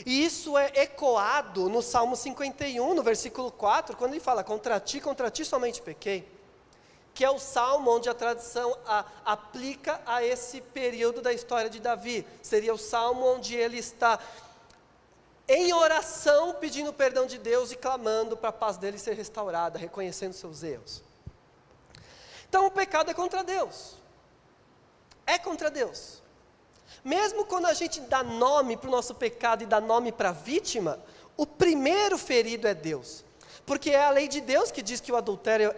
[0.06, 5.00] E isso é ecoado no Salmo 51, no versículo 4, quando ele fala: Contra ti,
[5.00, 6.26] contra ti somente pequei.
[7.12, 11.80] Que é o salmo onde a tradição a, aplica a esse período da história de
[11.80, 12.24] Davi.
[12.40, 14.20] Seria o salmo onde ele está
[15.48, 20.32] em oração pedindo perdão de Deus e clamando para a paz dele ser restaurada, reconhecendo
[20.32, 21.02] seus erros.
[22.48, 23.94] Então o pecado é contra Deus.
[25.26, 26.22] É contra Deus.
[27.04, 30.32] Mesmo quando a gente dá nome para o nosso pecado e dá nome para a
[30.32, 30.98] vítima,
[31.36, 33.24] o primeiro ferido é Deus.
[33.66, 35.74] Porque é a lei de Deus que diz que o adultério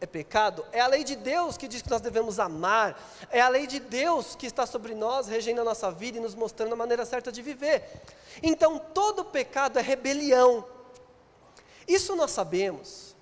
[0.00, 3.48] é pecado, é a lei de Deus que diz que nós devemos amar, é a
[3.48, 6.76] lei de Deus que está sobre nós, regendo a nossa vida e nos mostrando a
[6.76, 8.02] maneira certa de viver.
[8.42, 10.66] Então todo pecado é rebelião.
[11.88, 13.14] Isso nós sabemos.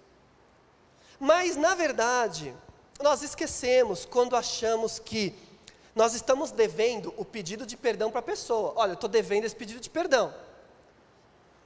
[1.19, 2.53] Mas, na verdade,
[3.03, 5.35] nós esquecemos quando achamos que
[5.95, 8.73] nós estamos devendo o pedido de perdão para a pessoa.
[8.77, 10.33] Olha, eu estou devendo esse pedido de perdão.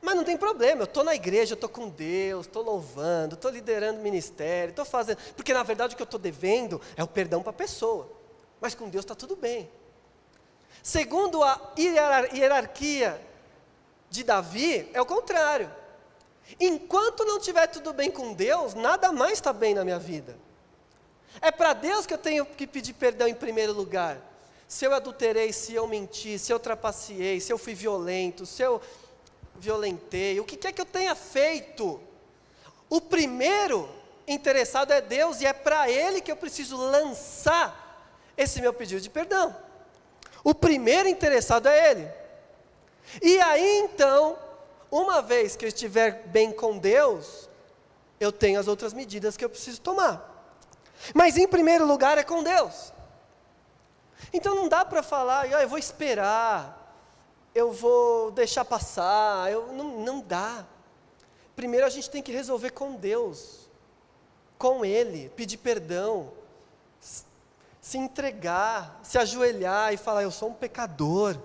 [0.02, 3.50] Mas não tem problema, eu estou na igreja, eu estou com Deus, estou louvando, estou
[3.50, 5.18] liderando o ministério, estou fazendo.
[5.34, 8.08] Porque na verdade o que eu estou devendo é o perdão para a pessoa.
[8.60, 9.70] Mas com Deus está tudo bem.
[10.82, 13.20] Segundo a hierarquia
[14.08, 15.70] de Davi, é o contrário.
[16.60, 20.45] Enquanto não estiver tudo bem com Deus, nada mais está bem na minha vida.
[21.40, 24.18] É para Deus que eu tenho que pedir perdão em primeiro lugar.
[24.68, 28.80] Se eu adulterei, se eu menti, se eu trapaceei, se eu fui violento, se eu
[29.54, 32.00] violentei, o que é que eu tenha feito?
[32.88, 33.88] O primeiro
[34.26, 37.84] interessado é Deus e é para Ele que eu preciso lançar
[38.36, 39.54] esse meu pedido de perdão.
[40.42, 42.08] O primeiro interessado é Ele.
[43.22, 44.36] E aí então,
[44.90, 47.48] uma vez que eu estiver bem com Deus,
[48.18, 50.35] eu tenho as outras medidas que eu preciso tomar.
[51.14, 52.92] Mas em primeiro lugar é com Deus.
[54.32, 56.94] Então não dá para falar, ah, eu vou esperar,
[57.54, 60.66] eu vou deixar passar, eu, não, não dá.
[61.54, 63.68] Primeiro a gente tem que resolver com Deus,
[64.58, 66.32] com Ele, pedir perdão,
[67.86, 71.38] se entregar, se ajoelhar e falar: Eu sou um pecador,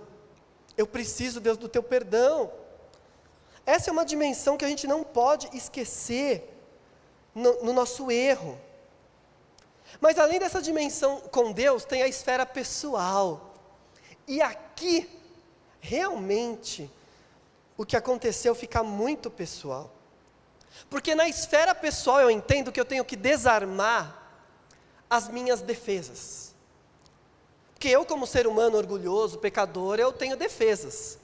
[0.75, 2.51] eu preciso, Deus, do teu perdão.
[3.63, 6.51] Essa é uma dimensão que a gente não pode esquecer
[7.35, 8.59] no, no nosso erro.
[10.01, 13.53] Mas além dessa dimensão com Deus, tem a esfera pessoal.
[14.27, 15.07] E aqui,
[15.79, 16.89] realmente,
[17.77, 19.91] o que aconteceu fica muito pessoal.
[20.89, 24.17] Porque na esfera pessoal eu entendo que eu tenho que desarmar
[25.07, 26.55] as minhas defesas.
[27.75, 31.19] Porque eu, como ser humano orgulhoso, pecador, eu tenho defesas.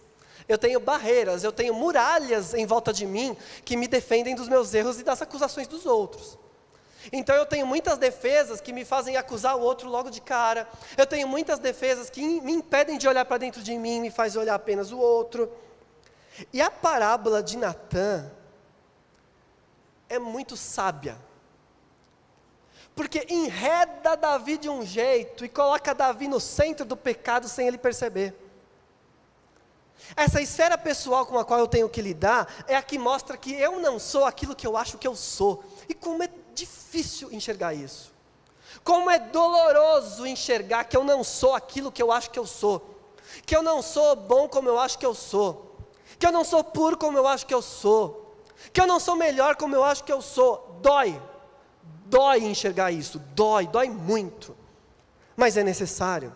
[0.47, 3.35] Eu tenho barreiras, eu tenho muralhas em volta de mim
[3.65, 6.37] que me defendem dos meus erros e das acusações dos outros.
[7.11, 10.67] Então eu tenho muitas defesas que me fazem acusar o outro logo de cara.
[10.97, 14.35] Eu tenho muitas defesas que me impedem de olhar para dentro de mim, me faz
[14.35, 15.51] olhar apenas o outro.
[16.53, 18.29] E a parábola de Natã
[20.09, 21.17] é muito sábia.
[22.95, 27.77] Porque enreda Davi de um jeito e coloca Davi no centro do pecado sem ele
[27.77, 28.35] perceber.
[30.15, 33.53] Essa esfera pessoal com a qual eu tenho que lidar é a que mostra que
[33.53, 35.63] eu não sou aquilo que eu acho que eu sou.
[35.89, 38.11] E como é difícil enxergar isso.
[38.83, 42.75] Como é doloroso enxergar que eu não sou aquilo que eu acho que eu sou.
[43.45, 45.77] Que eu não sou bom como eu acho que eu sou.
[46.17, 48.35] Que eu não sou puro como eu acho que eu sou.
[48.73, 50.79] Que eu não sou melhor como eu acho que eu sou.
[50.81, 51.21] Dói.
[52.05, 53.19] Dói enxergar isso.
[53.35, 54.55] Dói, dói muito.
[55.35, 56.33] Mas é necessário.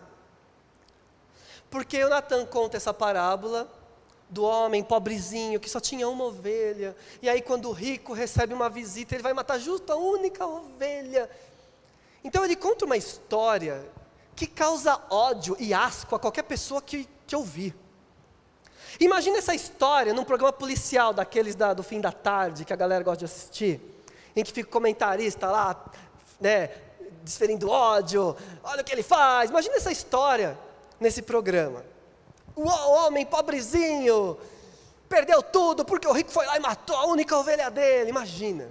[1.70, 3.68] Porque o Natan conta essa parábola
[4.32, 8.70] do homem pobrezinho que só tinha uma ovelha, e aí quando o rico recebe uma
[8.70, 11.28] visita, ele vai matar justo a única ovelha.
[12.24, 13.84] Então ele conta uma história
[14.34, 17.76] que causa ódio e asco a qualquer pessoa que, que ouvir.
[18.98, 23.04] Imagina essa história num programa policial daqueles da, do fim da tarde que a galera
[23.04, 23.80] gosta de assistir,
[24.34, 25.84] em que fica o comentarista lá,
[26.40, 26.70] né,
[27.22, 29.50] desferindo ódio, olha o que ele faz.
[29.50, 30.58] Imagina essa história
[30.98, 31.91] nesse programa.
[32.54, 34.38] O homem pobrezinho
[35.08, 38.10] perdeu tudo porque o rico foi lá e matou a única ovelha dele.
[38.10, 38.68] Imagina.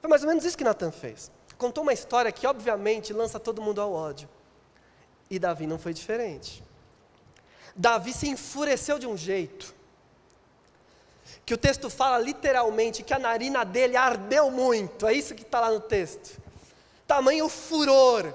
[0.00, 1.30] Foi mais ou menos isso que Natan fez.
[1.58, 4.28] Contou uma história que, obviamente, lança todo mundo ao ódio.
[5.30, 6.62] E Davi não foi diferente.
[7.74, 9.74] Davi se enfureceu de um jeito.
[11.44, 15.06] Que o texto fala literalmente que a narina dele ardeu muito.
[15.06, 16.40] É isso que está lá no texto.
[17.06, 18.34] Tamanho furor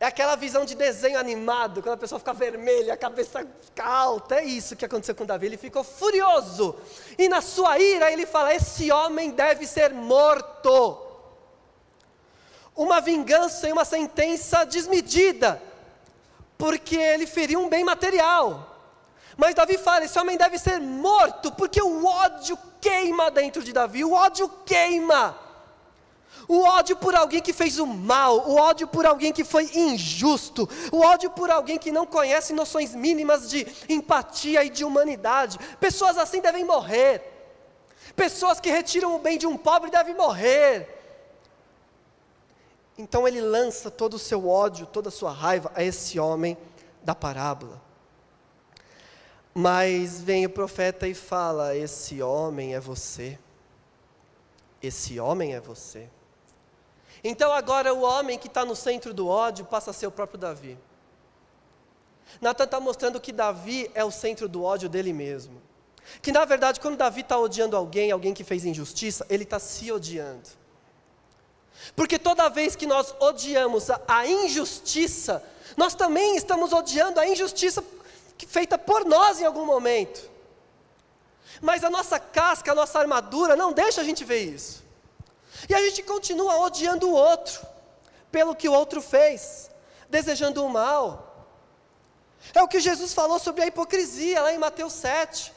[0.00, 4.36] é aquela visão de desenho animado, quando a pessoa fica vermelha, a cabeça fica alta.
[4.36, 5.44] É isso que aconteceu com Davi.
[5.44, 6.74] Ele ficou furioso.
[7.18, 11.06] E na sua ira ele fala: Esse homem deve ser morto.
[12.74, 15.60] Uma vingança e uma sentença desmedida,
[16.56, 18.74] porque ele feriu um bem material.
[19.36, 24.02] Mas Davi fala: Esse homem deve ser morto, porque o ódio queima dentro de Davi.
[24.02, 25.38] O ódio queima
[26.50, 30.68] o ódio por alguém que fez o mal, o ódio por alguém que foi injusto,
[30.90, 35.60] o ódio por alguém que não conhece noções mínimas de empatia e de humanidade.
[35.78, 37.22] Pessoas assim devem morrer.
[38.16, 40.88] Pessoas que retiram o bem de um pobre devem morrer.
[42.98, 46.58] Então ele lança todo o seu ódio, toda a sua raiva a esse homem
[47.00, 47.80] da parábola.
[49.54, 53.38] Mas vem o profeta e fala: Esse homem é você.
[54.82, 56.10] Esse homem é você.
[57.22, 60.38] Então agora o homem que está no centro do ódio passa a ser o próprio
[60.38, 60.78] Davi.
[62.40, 65.60] Natan está mostrando que Davi é o centro do ódio dele mesmo.
[66.22, 69.90] Que na verdade, quando Davi está odiando alguém, alguém que fez injustiça, ele está se
[69.92, 70.48] odiando.
[71.94, 75.42] Porque toda vez que nós odiamos a, a injustiça,
[75.76, 77.82] nós também estamos odiando a injustiça
[78.46, 80.28] feita por nós em algum momento.
[81.60, 84.82] Mas a nossa casca, a nossa armadura não deixa a gente ver isso.
[85.68, 87.66] E a gente continua odiando o outro,
[88.30, 89.70] pelo que o outro fez,
[90.08, 91.46] desejando o mal.
[92.54, 95.52] É o que Jesus falou sobre a hipocrisia lá em Mateus 7.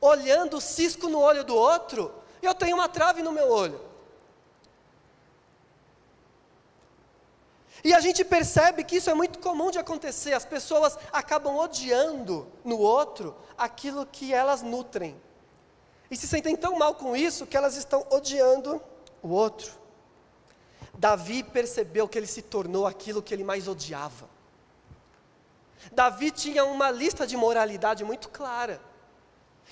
[0.00, 3.88] Olhando o cisco no olho do outro, eu tenho uma trave no meu olho.
[7.82, 12.46] E a gente percebe que isso é muito comum de acontecer, as pessoas acabam odiando
[12.64, 15.20] no outro aquilo que elas nutrem.
[16.10, 18.82] E se sentem tão mal com isso que elas estão odiando
[19.22, 19.72] o outro.
[20.94, 24.28] Davi percebeu que ele se tornou aquilo que ele mais odiava.
[25.92, 28.80] Davi tinha uma lista de moralidade muito clara.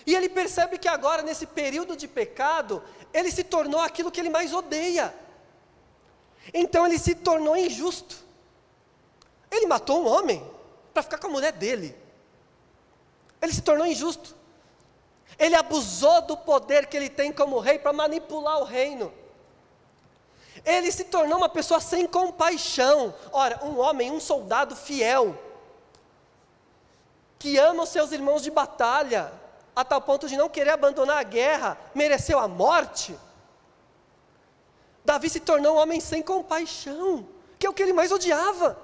[0.06, 2.82] E ele percebe que agora, nesse período de pecado,
[3.12, 5.14] ele se tornou aquilo que ele mais odeia.
[6.52, 8.16] Então ele se tornou injusto.
[9.50, 10.48] Ele matou um homem
[10.92, 11.96] para ficar com a mulher dele.
[13.40, 14.35] Ele se tornou injusto.
[15.38, 19.12] Ele abusou do poder que ele tem como rei para manipular o reino.
[20.66, 23.14] Ele se tornou uma pessoa sem compaixão.
[23.33, 25.38] Ora, um homem, um soldado fiel,
[27.38, 29.33] que ama os seus irmãos de batalha,
[29.76, 33.16] a tal ponto de não querer abandonar a guerra, mereceu a morte.
[35.05, 37.29] Davi se tornou um homem sem compaixão,
[37.61, 38.76] que é o que ele mais odiava.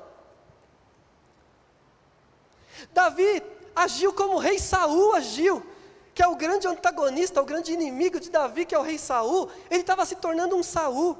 [2.92, 3.42] Davi
[3.74, 5.66] agiu como o rei Saul agiu,
[6.14, 9.50] que é o grande antagonista, o grande inimigo de Davi, que é o rei Saul,
[9.68, 11.18] ele estava se tornando um Saul.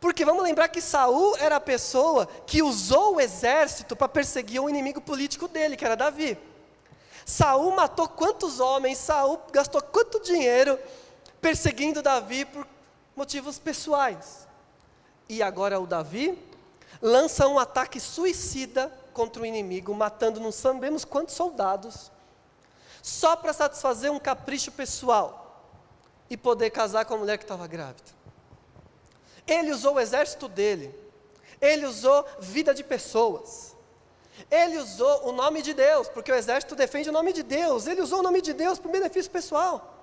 [0.00, 4.68] Porque vamos lembrar que Saul era a pessoa que usou o exército para perseguir o
[4.68, 6.38] inimigo político dele, que era Davi.
[7.24, 10.78] Saul matou quantos homens, Saul gastou quanto dinheiro
[11.40, 12.66] perseguindo Davi por
[13.14, 14.46] motivos pessoais.
[15.28, 16.38] E agora o Davi
[17.02, 22.10] lança um ataque suicida contra o inimigo, matando não sabemos quantos soldados,
[23.02, 25.64] só para satisfazer um capricho pessoal
[26.30, 28.17] e poder casar com a mulher que estava grávida.
[29.48, 30.94] Ele usou o exército dele,
[31.60, 33.74] ele usou vida de pessoas,
[34.50, 38.02] ele usou o nome de Deus, porque o exército defende o nome de Deus, ele
[38.02, 39.94] usou o nome de Deus para o benefício pessoal.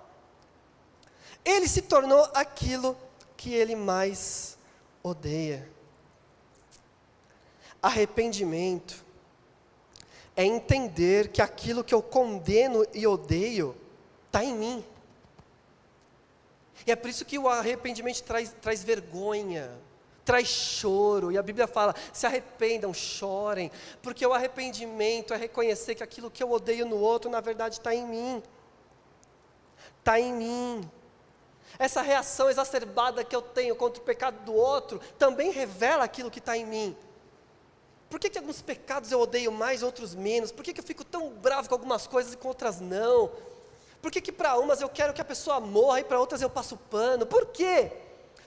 [1.46, 2.98] Ele se tornou aquilo
[3.38, 4.58] que ele mais
[5.04, 5.70] odeia.
[7.80, 9.06] Arrependimento
[10.36, 13.76] é entender que aquilo que eu condeno e odeio
[14.26, 14.86] está em mim.
[16.86, 19.72] E é por isso que o arrependimento traz, traz vergonha,
[20.24, 21.32] traz choro.
[21.32, 23.72] E a Bíblia fala: se arrependam, chorem,
[24.02, 27.94] porque o arrependimento é reconhecer que aquilo que eu odeio no outro, na verdade, está
[27.94, 28.44] em mim.
[30.00, 30.92] Está em mim.
[31.78, 36.40] Essa reação exacerbada que eu tenho contra o pecado do outro também revela aquilo que
[36.40, 36.96] está em mim.
[38.10, 40.52] Por que, que alguns pecados eu odeio mais, outros menos?
[40.52, 43.32] Por que, que eu fico tão bravo com algumas coisas e com outras não?
[44.06, 46.48] Por que, que para umas eu quero que a pessoa morra e para outras eu
[46.48, 47.26] passo pano?
[47.26, 47.92] Por quê?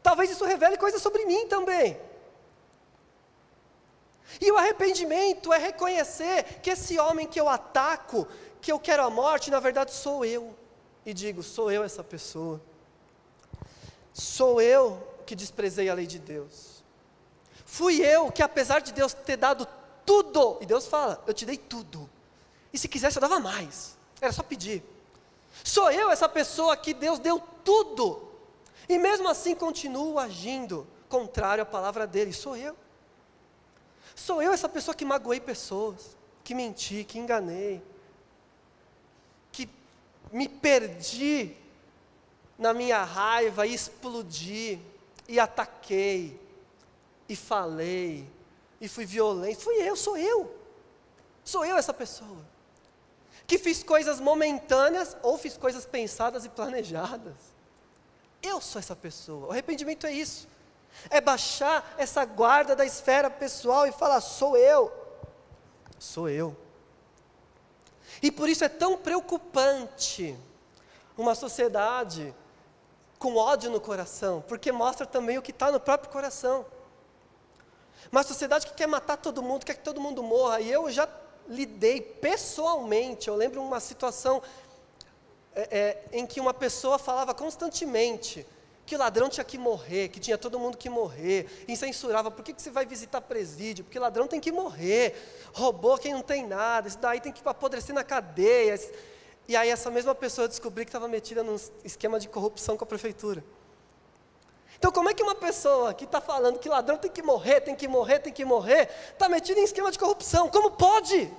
[0.01, 1.99] Talvez isso revele coisas sobre mim também.
[4.41, 8.25] E o arrependimento é reconhecer que esse homem que eu ataco,
[8.61, 10.57] que eu quero a morte, na verdade sou eu.
[11.05, 12.61] E digo, sou eu essa pessoa.
[14.15, 16.85] Sou eu que desprezei a lei de Deus.
[17.67, 19.67] Fui eu que, apesar de Deus ter dado
[20.07, 22.09] tudo, e Deus fala: Eu te dei tudo.
[22.73, 23.99] E se quisesse, eu dava mais.
[24.21, 24.98] Era só pedir.
[25.65, 28.29] Sou eu essa pessoa que Deus deu tudo.
[28.89, 32.33] E mesmo assim continuo agindo contrário à palavra dele.
[32.33, 32.77] Sou eu.
[34.15, 37.83] Sou eu essa pessoa que magoei pessoas, que menti, que enganei,
[39.53, 39.69] que
[40.33, 41.55] me perdi
[42.59, 44.81] na minha raiva e explodi,
[45.29, 46.41] e ataquei,
[47.29, 48.29] e falei,
[48.81, 49.61] e fui violento.
[49.61, 50.53] Fui eu, sou eu.
[51.45, 52.45] Sou eu essa pessoa
[53.49, 57.35] que fiz coisas momentâneas ou fiz coisas pensadas e planejadas.
[58.43, 59.47] Eu sou essa pessoa.
[59.47, 60.47] O arrependimento é isso.
[61.09, 64.93] É baixar essa guarda da esfera pessoal e falar: sou eu.
[65.99, 66.55] Sou eu.
[68.23, 70.39] E por isso é tão preocupante
[71.17, 72.35] uma sociedade
[73.19, 76.67] com ódio no coração, porque mostra também o que está no próprio coração.
[78.13, 81.09] Uma sociedade que quer matar todo mundo, quer que todo mundo morra, e eu já
[81.49, 83.29] lidei pessoalmente.
[83.29, 84.43] Eu lembro uma situação
[85.55, 88.47] é, é, em que uma pessoa falava constantemente
[88.89, 92.43] que o ladrão tinha que morrer, que tinha todo mundo que morrer, e censurava, por
[92.43, 93.85] que, que você vai visitar presídio?
[93.85, 95.15] Porque ladrão tem que morrer,
[95.53, 98.81] roubou quem não tem nada, isso daí tem que apodrecer na cadeia.
[99.47, 102.87] E aí essa mesma pessoa descobriu que estava metida num esquema de corrupção com a
[102.87, 103.45] prefeitura.
[104.79, 107.75] Então, como é que uma pessoa que está falando que ladrão tem que morrer, tem
[107.75, 110.49] que morrer, tem que morrer, está metida em esquema de corrupção?
[110.49, 111.31] Como pode?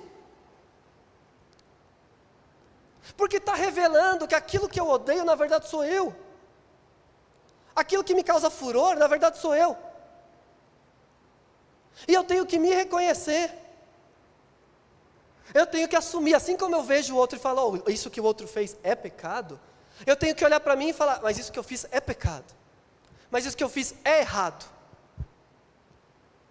[3.20, 6.06] Porque está revelando que aquilo que eu odeio, na verdade, sou eu.
[7.82, 9.76] Aquilo que me causa furor, na verdade, sou eu.
[12.08, 13.46] E eu tenho que me reconhecer.
[15.52, 18.20] Eu tenho que assumir, assim como eu vejo o outro e falo, oh, isso que
[18.20, 19.60] o outro fez é pecado,
[20.06, 22.60] eu tenho que olhar para mim e falar, mas isso que eu fiz é pecado
[23.30, 24.68] mas isso que eu fiz é errado.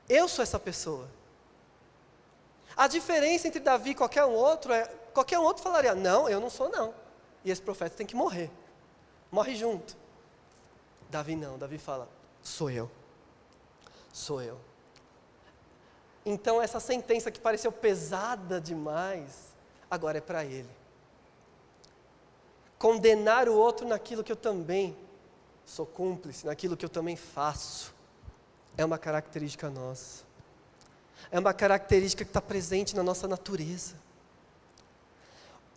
[0.07, 1.07] Eu sou essa pessoa.
[2.75, 6.49] A diferença entre Davi e qualquer um outro é: qualquer outro falaria, não, eu não
[6.49, 6.93] sou, não.
[7.43, 8.51] E esse profeta tem que morrer.
[9.31, 9.95] Morre junto.
[11.09, 12.07] Davi não, Davi fala,
[12.41, 12.89] sou eu.
[14.11, 14.59] Sou eu.
[16.25, 19.55] Então, essa sentença que pareceu pesada demais,
[19.89, 20.69] agora é para ele.
[22.77, 24.95] Condenar o outro naquilo que eu também
[25.65, 27.93] sou cúmplice, naquilo que eu também faço,
[28.77, 30.23] é uma característica nossa.
[31.31, 33.95] É uma característica que está presente na nossa natureza.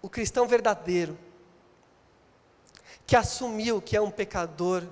[0.02, 1.16] O cristão verdadeiro,
[3.06, 4.82] que assumiu que é um pecador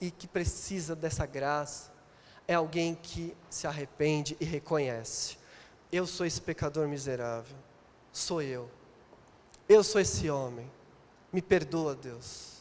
[0.00, 1.90] e que precisa dessa graça,
[2.46, 5.38] é alguém que se arrepende e reconhece:
[5.90, 7.56] eu sou esse pecador miserável,
[8.12, 8.68] sou eu.
[9.68, 10.70] Eu sou esse homem.
[11.32, 12.58] Me perdoa, Deus.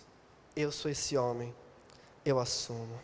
[0.56, 1.54] Eu sou esse homem.
[2.24, 3.00] Eu assumo.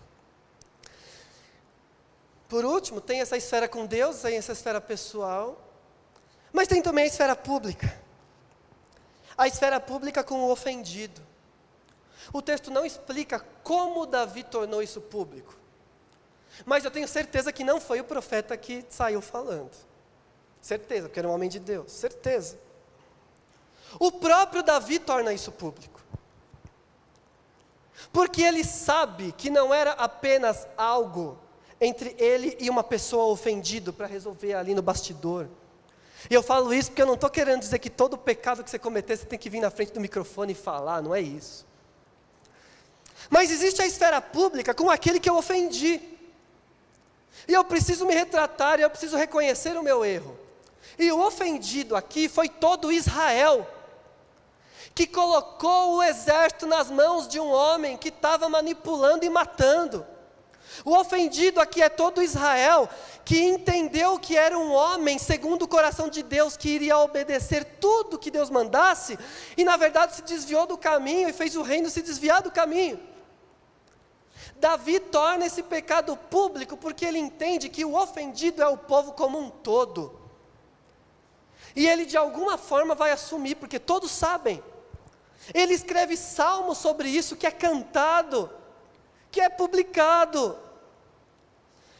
[2.48, 5.62] Por último, tem essa esfera com Deus, tem essa esfera pessoal,
[6.52, 8.01] mas tem também a esfera pública.
[9.38, 11.22] A esfera pública com o ofendido.
[12.32, 15.56] O texto não explica como Davi tornou isso público.
[16.66, 19.72] Mas eu tenho certeza que não foi o profeta que saiu falando.
[20.62, 22.60] Certeza, porque era um homem de Deus, certeza.
[24.00, 26.00] O próprio Davi torna isso público.
[28.14, 31.38] Porque ele sabe que não era apenas algo
[31.80, 35.48] entre ele e uma pessoa ofendida para resolver ali no bastidor.
[36.30, 38.80] E eu falo isso porque eu não estou querendo dizer que todo pecado que você
[38.80, 41.66] cometer você tem que vir na frente do microfone e falar, não é isso.
[43.30, 46.02] Mas existe a esfera pública com aquele que eu ofendi.
[47.48, 50.38] E eu preciso me retratar, e eu preciso reconhecer o meu erro.
[50.98, 53.68] E o ofendido aqui foi todo Israel,
[54.94, 60.06] que colocou o exército nas mãos de um homem que estava manipulando e matando.
[60.84, 62.90] O ofendido aqui é todo Israel
[63.24, 68.18] que entendeu que era um homem segundo o coração de Deus, que iria obedecer tudo
[68.18, 69.18] que Deus mandasse,
[69.56, 73.00] e na verdade se desviou do caminho e fez o reino se desviar do caminho.
[74.56, 79.40] Davi torna esse pecado público porque ele entende que o ofendido é o povo como
[79.40, 80.20] um todo.
[81.76, 84.64] E ele de alguma forma vai assumir, porque todos sabem.
[85.54, 88.52] Ele escreve salmos sobre isso que é cantado
[89.32, 90.58] que é publicado.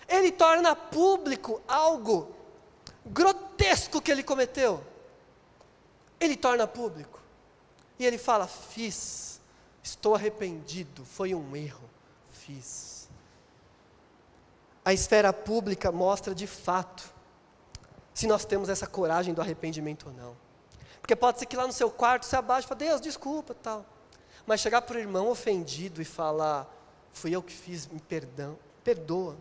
[0.08, 2.36] Ele torna público algo
[3.06, 4.84] grotesco que ele cometeu.
[6.20, 7.20] Ele torna público.
[7.98, 9.40] E ele fala: Fiz,
[9.82, 11.90] estou arrependido, foi um erro,
[12.32, 13.10] fiz.
[14.84, 17.14] A esfera pública mostra de fato
[18.14, 20.38] se nós temos essa coragem do arrependimento ou não.
[21.00, 23.86] Porque pode ser que lá no seu quarto você abaixe e fale, Deus, desculpa, tal.
[24.46, 26.68] Mas chegar para o irmão ofendido e falar,
[27.14, 29.38] Fui eu que fiz, me perdão, perdoa.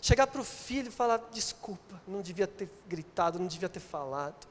[0.00, 4.48] Chegar para o filho e falar: desculpa, não devia ter gritado, não devia ter falado.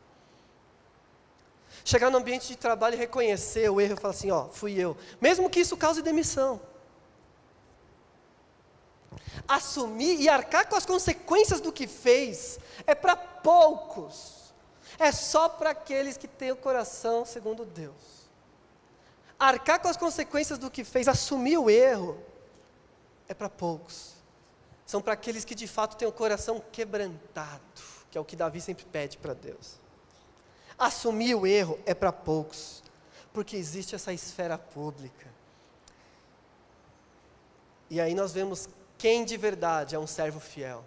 [1.86, 4.98] Chegar no ambiente de trabalho e reconhecer o erro e falar assim: ó, fui eu.
[5.22, 6.62] Mesmo que isso cause demissão.
[9.48, 14.54] Assumir e arcar com as consequências do que fez é para poucos.
[15.00, 18.20] É só para aqueles que têm o coração segundo Deus.
[19.40, 22.22] Arcar com as consequências do que fez, assumir o erro,
[23.30, 24.16] é para poucos.
[24.86, 27.62] São para aqueles que de fato têm o coração quebrantado,
[28.10, 29.80] que é o que Davi sempre pede para Deus.
[30.78, 32.84] Assumir o erro é para poucos,
[33.32, 35.28] porque existe essa esfera pública.
[37.88, 38.68] E aí nós vemos
[38.98, 40.84] quem de verdade é um servo fiel.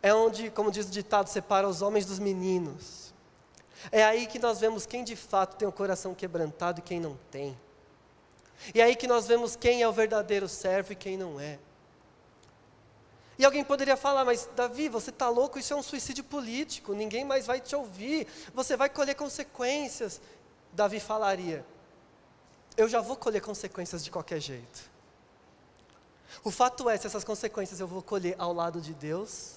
[0.00, 3.12] É onde, como diz o ditado, separa os homens dos meninos.
[3.90, 7.16] É aí que nós vemos quem de fato tem o coração quebrantado e quem não
[7.30, 7.58] tem.
[8.74, 11.58] E é aí que nós vemos quem é o verdadeiro servo e quem não é.
[13.38, 17.24] E alguém poderia falar, mas Davi, você está louco, isso é um suicídio político, ninguém
[17.24, 20.20] mais vai te ouvir, você vai colher consequências.
[20.72, 21.64] Davi falaria,
[22.76, 24.90] eu já vou colher consequências de qualquer jeito.
[26.44, 29.56] O fato é se essas consequências eu vou colher ao lado de Deus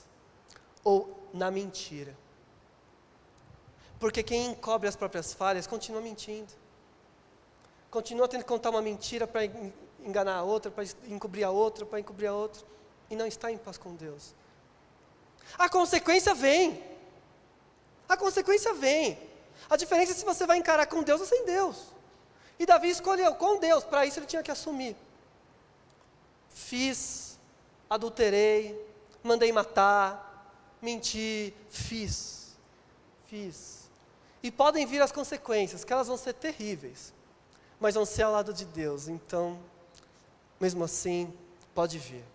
[0.84, 2.16] ou na mentira.
[4.00, 6.52] Porque quem encobre as próprias falhas continua mentindo
[7.96, 9.46] continua tendo que contar uma mentira para
[10.04, 12.62] enganar a outra, para encobrir a outra, para encobrir a outra,
[13.10, 14.36] e não está em paz com Deus.
[15.58, 16.84] A consequência vem.
[18.10, 19.18] A consequência vem.
[19.70, 21.94] A diferença é se você vai encarar com Deus ou sem Deus.
[22.60, 24.94] E Davi escolheu com Deus, para isso ele tinha que assumir.
[26.50, 27.40] Fiz,
[27.90, 28.78] adulterei,
[29.24, 32.58] mandei matar, menti, fiz.
[33.28, 33.90] Fiz.
[34.44, 37.15] E podem vir as consequências, que elas vão ser terríveis
[37.86, 39.08] mas vão ser ao lado de Deus.
[39.08, 39.60] Então,
[40.60, 41.32] mesmo assim,
[41.76, 42.26] pode vir.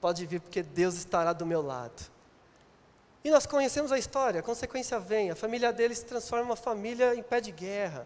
[0.00, 2.10] Pode vir, porque Deus estará do meu lado.
[3.22, 6.56] E nós conhecemos a história, a consequência vem, a família dele se transforma em uma
[6.56, 8.04] família em pé de guerra.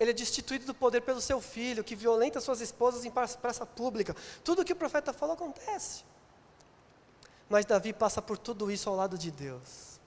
[0.00, 4.16] Ele é destituído do poder pelo seu filho, que violenta suas esposas em praça pública.
[4.42, 6.04] Tudo o que o profeta falou acontece.
[7.50, 10.00] Mas Davi passa por tudo isso ao lado de Deus.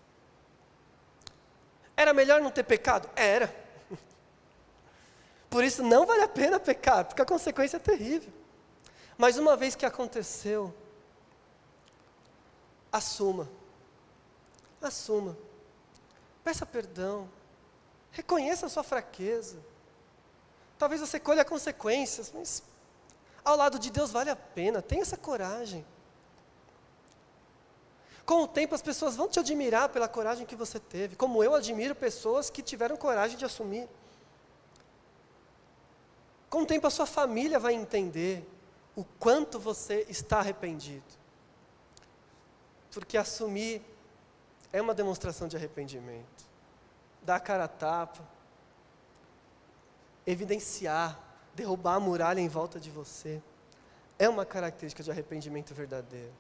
[1.95, 3.07] Era melhor não ter pecado?
[3.15, 3.69] Era.
[5.51, 8.31] Por isso não vale a pena pecar, porque a consequência é terrível.
[9.17, 10.73] Mas uma vez que aconteceu,
[12.89, 13.49] assuma.
[14.81, 15.37] Assuma.
[16.41, 17.29] Peça perdão.
[18.11, 19.59] Reconheça a sua fraqueza.
[20.79, 22.63] Talvez você colha consequências, mas
[23.43, 24.81] ao lado de Deus vale a pena.
[24.81, 25.85] Tenha essa coragem.
[28.25, 31.53] Com o tempo as pessoas vão te admirar pela coragem que você teve, como eu
[31.53, 33.89] admiro pessoas que tiveram coragem de assumir.
[36.51, 38.45] Com o tempo a sua família vai entender
[38.93, 41.05] o quanto você está arrependido.
[42.91, 43.81] Porque assumir
[44.73, 46.45] é uma demonstração de arrependimento.
[47.21, 48.21] Dar a cara a tapa,
[50.27, 51.17] evidenciar,
[51.55, 53.41] derrubar a muralha em volta de você,
[54.19, 56.33] é uma característica de arrependimento verdadeiro.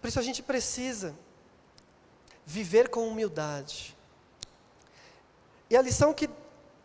[0.00, 1.14] Por isso a gente precisa
[2.44, 3.96] viver com humildade.
[5.70, 6.28] E a lição que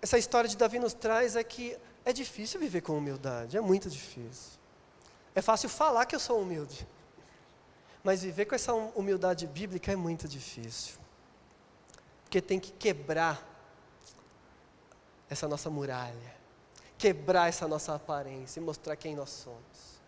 [0.04, 3.90] essa história de Davi nos traz é que é difícil viver com humildade, é muito
[3.90, 4.60] difícil.
[5.34, 6.86] É fácil falar que eu sou humilde,
[8.04, 10.96] mas viver com essa humildade bíblica é muito difícil.
[12.26, 13.42] Porque tem que quebrar
[15.30, 16.36] essa nossa muralha,
[16.98, 20.02] quebrar essa nossa aparência e mostrar quem nós somos.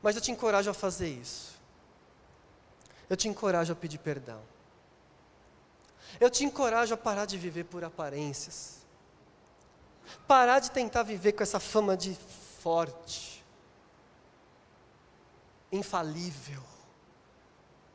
[0.00, 1.60] Mas eu te encorajo a fazer isso.
[3.10, 4.40] Eu te encorajo a pedir perdão.
[6.20, 8.83] Eu te encorajo a parar de viver por aparências.
[10.26, 12.14] Parar de tentar viver com essa fama de
[12.60, 13.44] forte,
[15.70, 16.62] infalível.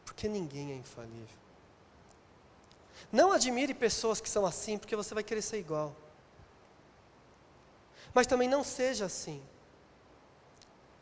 [0.05, 1.39] Porque ninguém é infalível.
[3.11, 5.95] Não admire pessoas que são assim, porque você vai querer ser igual.
[8.13, 9.41] Mas também não seja assim.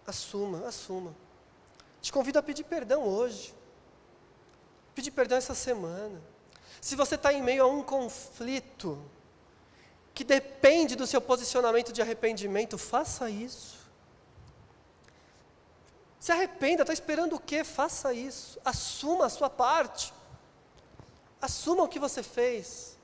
[0.06, 1.14] Assuma, assuma.
[2.02, 3.54] Te convido a pedir perdão hoje.
[4.96, 6.22] Pedir perdão essa semana.
[6.80, 9.04] Se você está em meio a um conflito
[10.18, 13.78] que depende do seu posicionamento de arrependimento, faça isso.
[16.20, 17.64] Se arrependa, está esperando o quê?
[17.64, 18.60] Faça isso.
[18.66, 20.12] Assuma a sua parte.
[21.40, 22.98] Assuma o que você fez.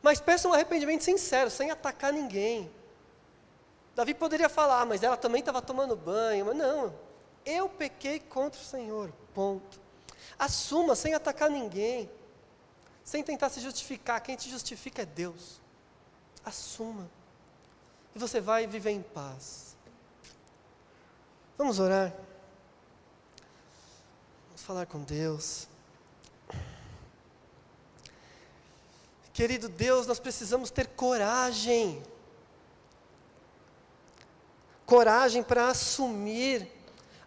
[0.00, 2.70] Mas peça um arrependimento sincero, sem atacar ninguém.
[3.94, 6.46] Davi poderia falar, ah, mas ela também estava tomando banho.
[6.46, 6.94] Mas não,
[7.44, 9.78] eu pequei contra o Senhor, ponto.
[10.38, 12.10] Assuma sem atacar ninguém,
[13.04, 14.22] sem tentar se justificar.
[14.22, 15.67] Quem te justifica é Deus.
[16.48, 17.08] Assuma.
[18.14, 19.76] E você vai viver em paz.
[21.56, 22.12] Vamos orar.
[24.46, 25.68] Vamos falar com Deus.
[29.32, 32.02] Querido Deus, nós precisamos ter coragem
[34.86, 36.66] coragem para assumir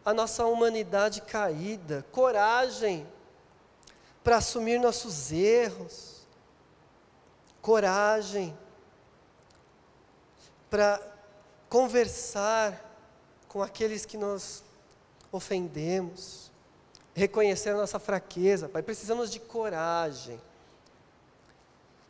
[0.03, 3.07] a nossa humanidade caída, coragem
[4.23, 6.25] para assumir nossos erros,
[7.61, 8.57] coragem
[10.71, 11.01] para
[11.69, 12.81] conversar
[13.49, 14.63] com aqueles que nós
[15.29, 16.49] ofendemos,
[17.13, 20.41] reconhecer a nossa fraqueza, Pai, precisamos de coragem.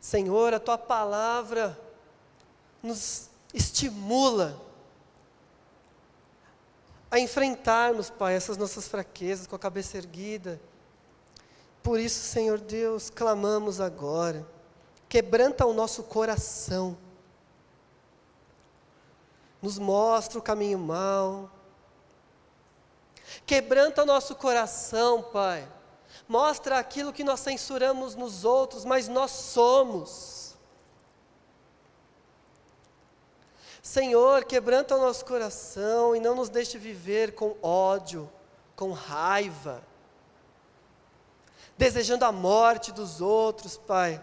[0.00, 1.76] Senhor, a tua palavra
[2.80, 4.60] nos estimula
[7.10, 10.60] a enfrentarmos, Pai, essas nossas fraquezas com a cabeça erguida.
[11.82, 14.46] Por isso, Senhor Deus, clamamos agora.
[15.08, 16.96] Quebranta o nosso coração.
[19.62, 21.48] Nos mostra o caminho mau.
[23.46, 25.66] Quebranta nosso coração, Pai.
[26.28, 30.42] Mostra aquilo que nós censuramos nos outros, mas nós somos.
[33.82, 38.30] Senhor, quebranta o nosso coração e não nos deixe viver com ódio,
[38.76, 39.82] com raiva,
[41.76, 44.22] desejando a morte dos outros, Pai,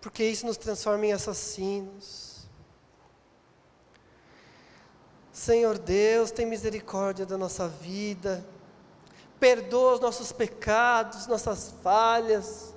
[0.00, 2.29] porque isso nos transforma em assassinos.
[5.40, 8.44] Senhor Deus, tem misericórdia da nossa vida,
[9.38, 12.74] perdoa os nossos pecados, nossas falhas,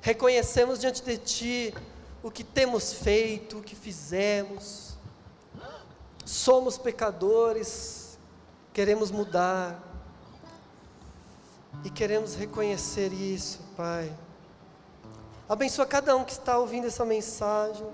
[0.00, 1.74] reconhecemos diante de Ti
[2.20, 4.98] o que temos feito, o que fizemos.
[6.24, 8.18] Somos pecadores,
[8.72, 9.80] queremos mudar.
[11.84, 14.12] E queremos reconhecer isso, Pai.
[15.48, 17.86] Abençoa cada um que está ouvindo essa mensagem.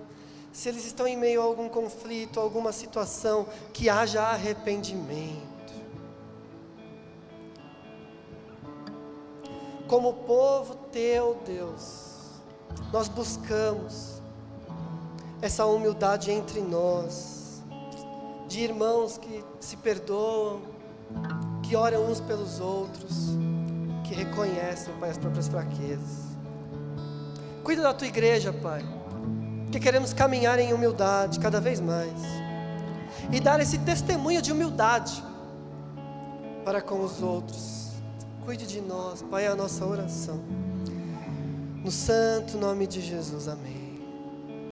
[0.53, 5.51] Se eles estão em meio a algum conflito, alguma situação, que haja arrependimento.
[9.86, 12.40] Como povo teu, Deus,
[12.92, 14.20] nós buscamos
[15.42, 17.62] essa humildade entre nós,
[18.46, 20.61] de irmãos que se perdoam,
[21.62, 23.30] que oram uns pelos outros,
[24.05, 26.30] que reconhecem, Pai, as próprias fraquezas.
[27.62, 28.84] Cuida da tua igreja, Pai,
[29.71, 32.12] que queremos caminhar em humildade cada vez mais
[33.33, 35.23] e dar esse testemunho de humildade
[36.64, 37.81] para com os outros
[38.45, 40.41] Cuide de nós, Pai, é a nossa oração.
[41.85, 43.80] No santo nome de Jesus, amém.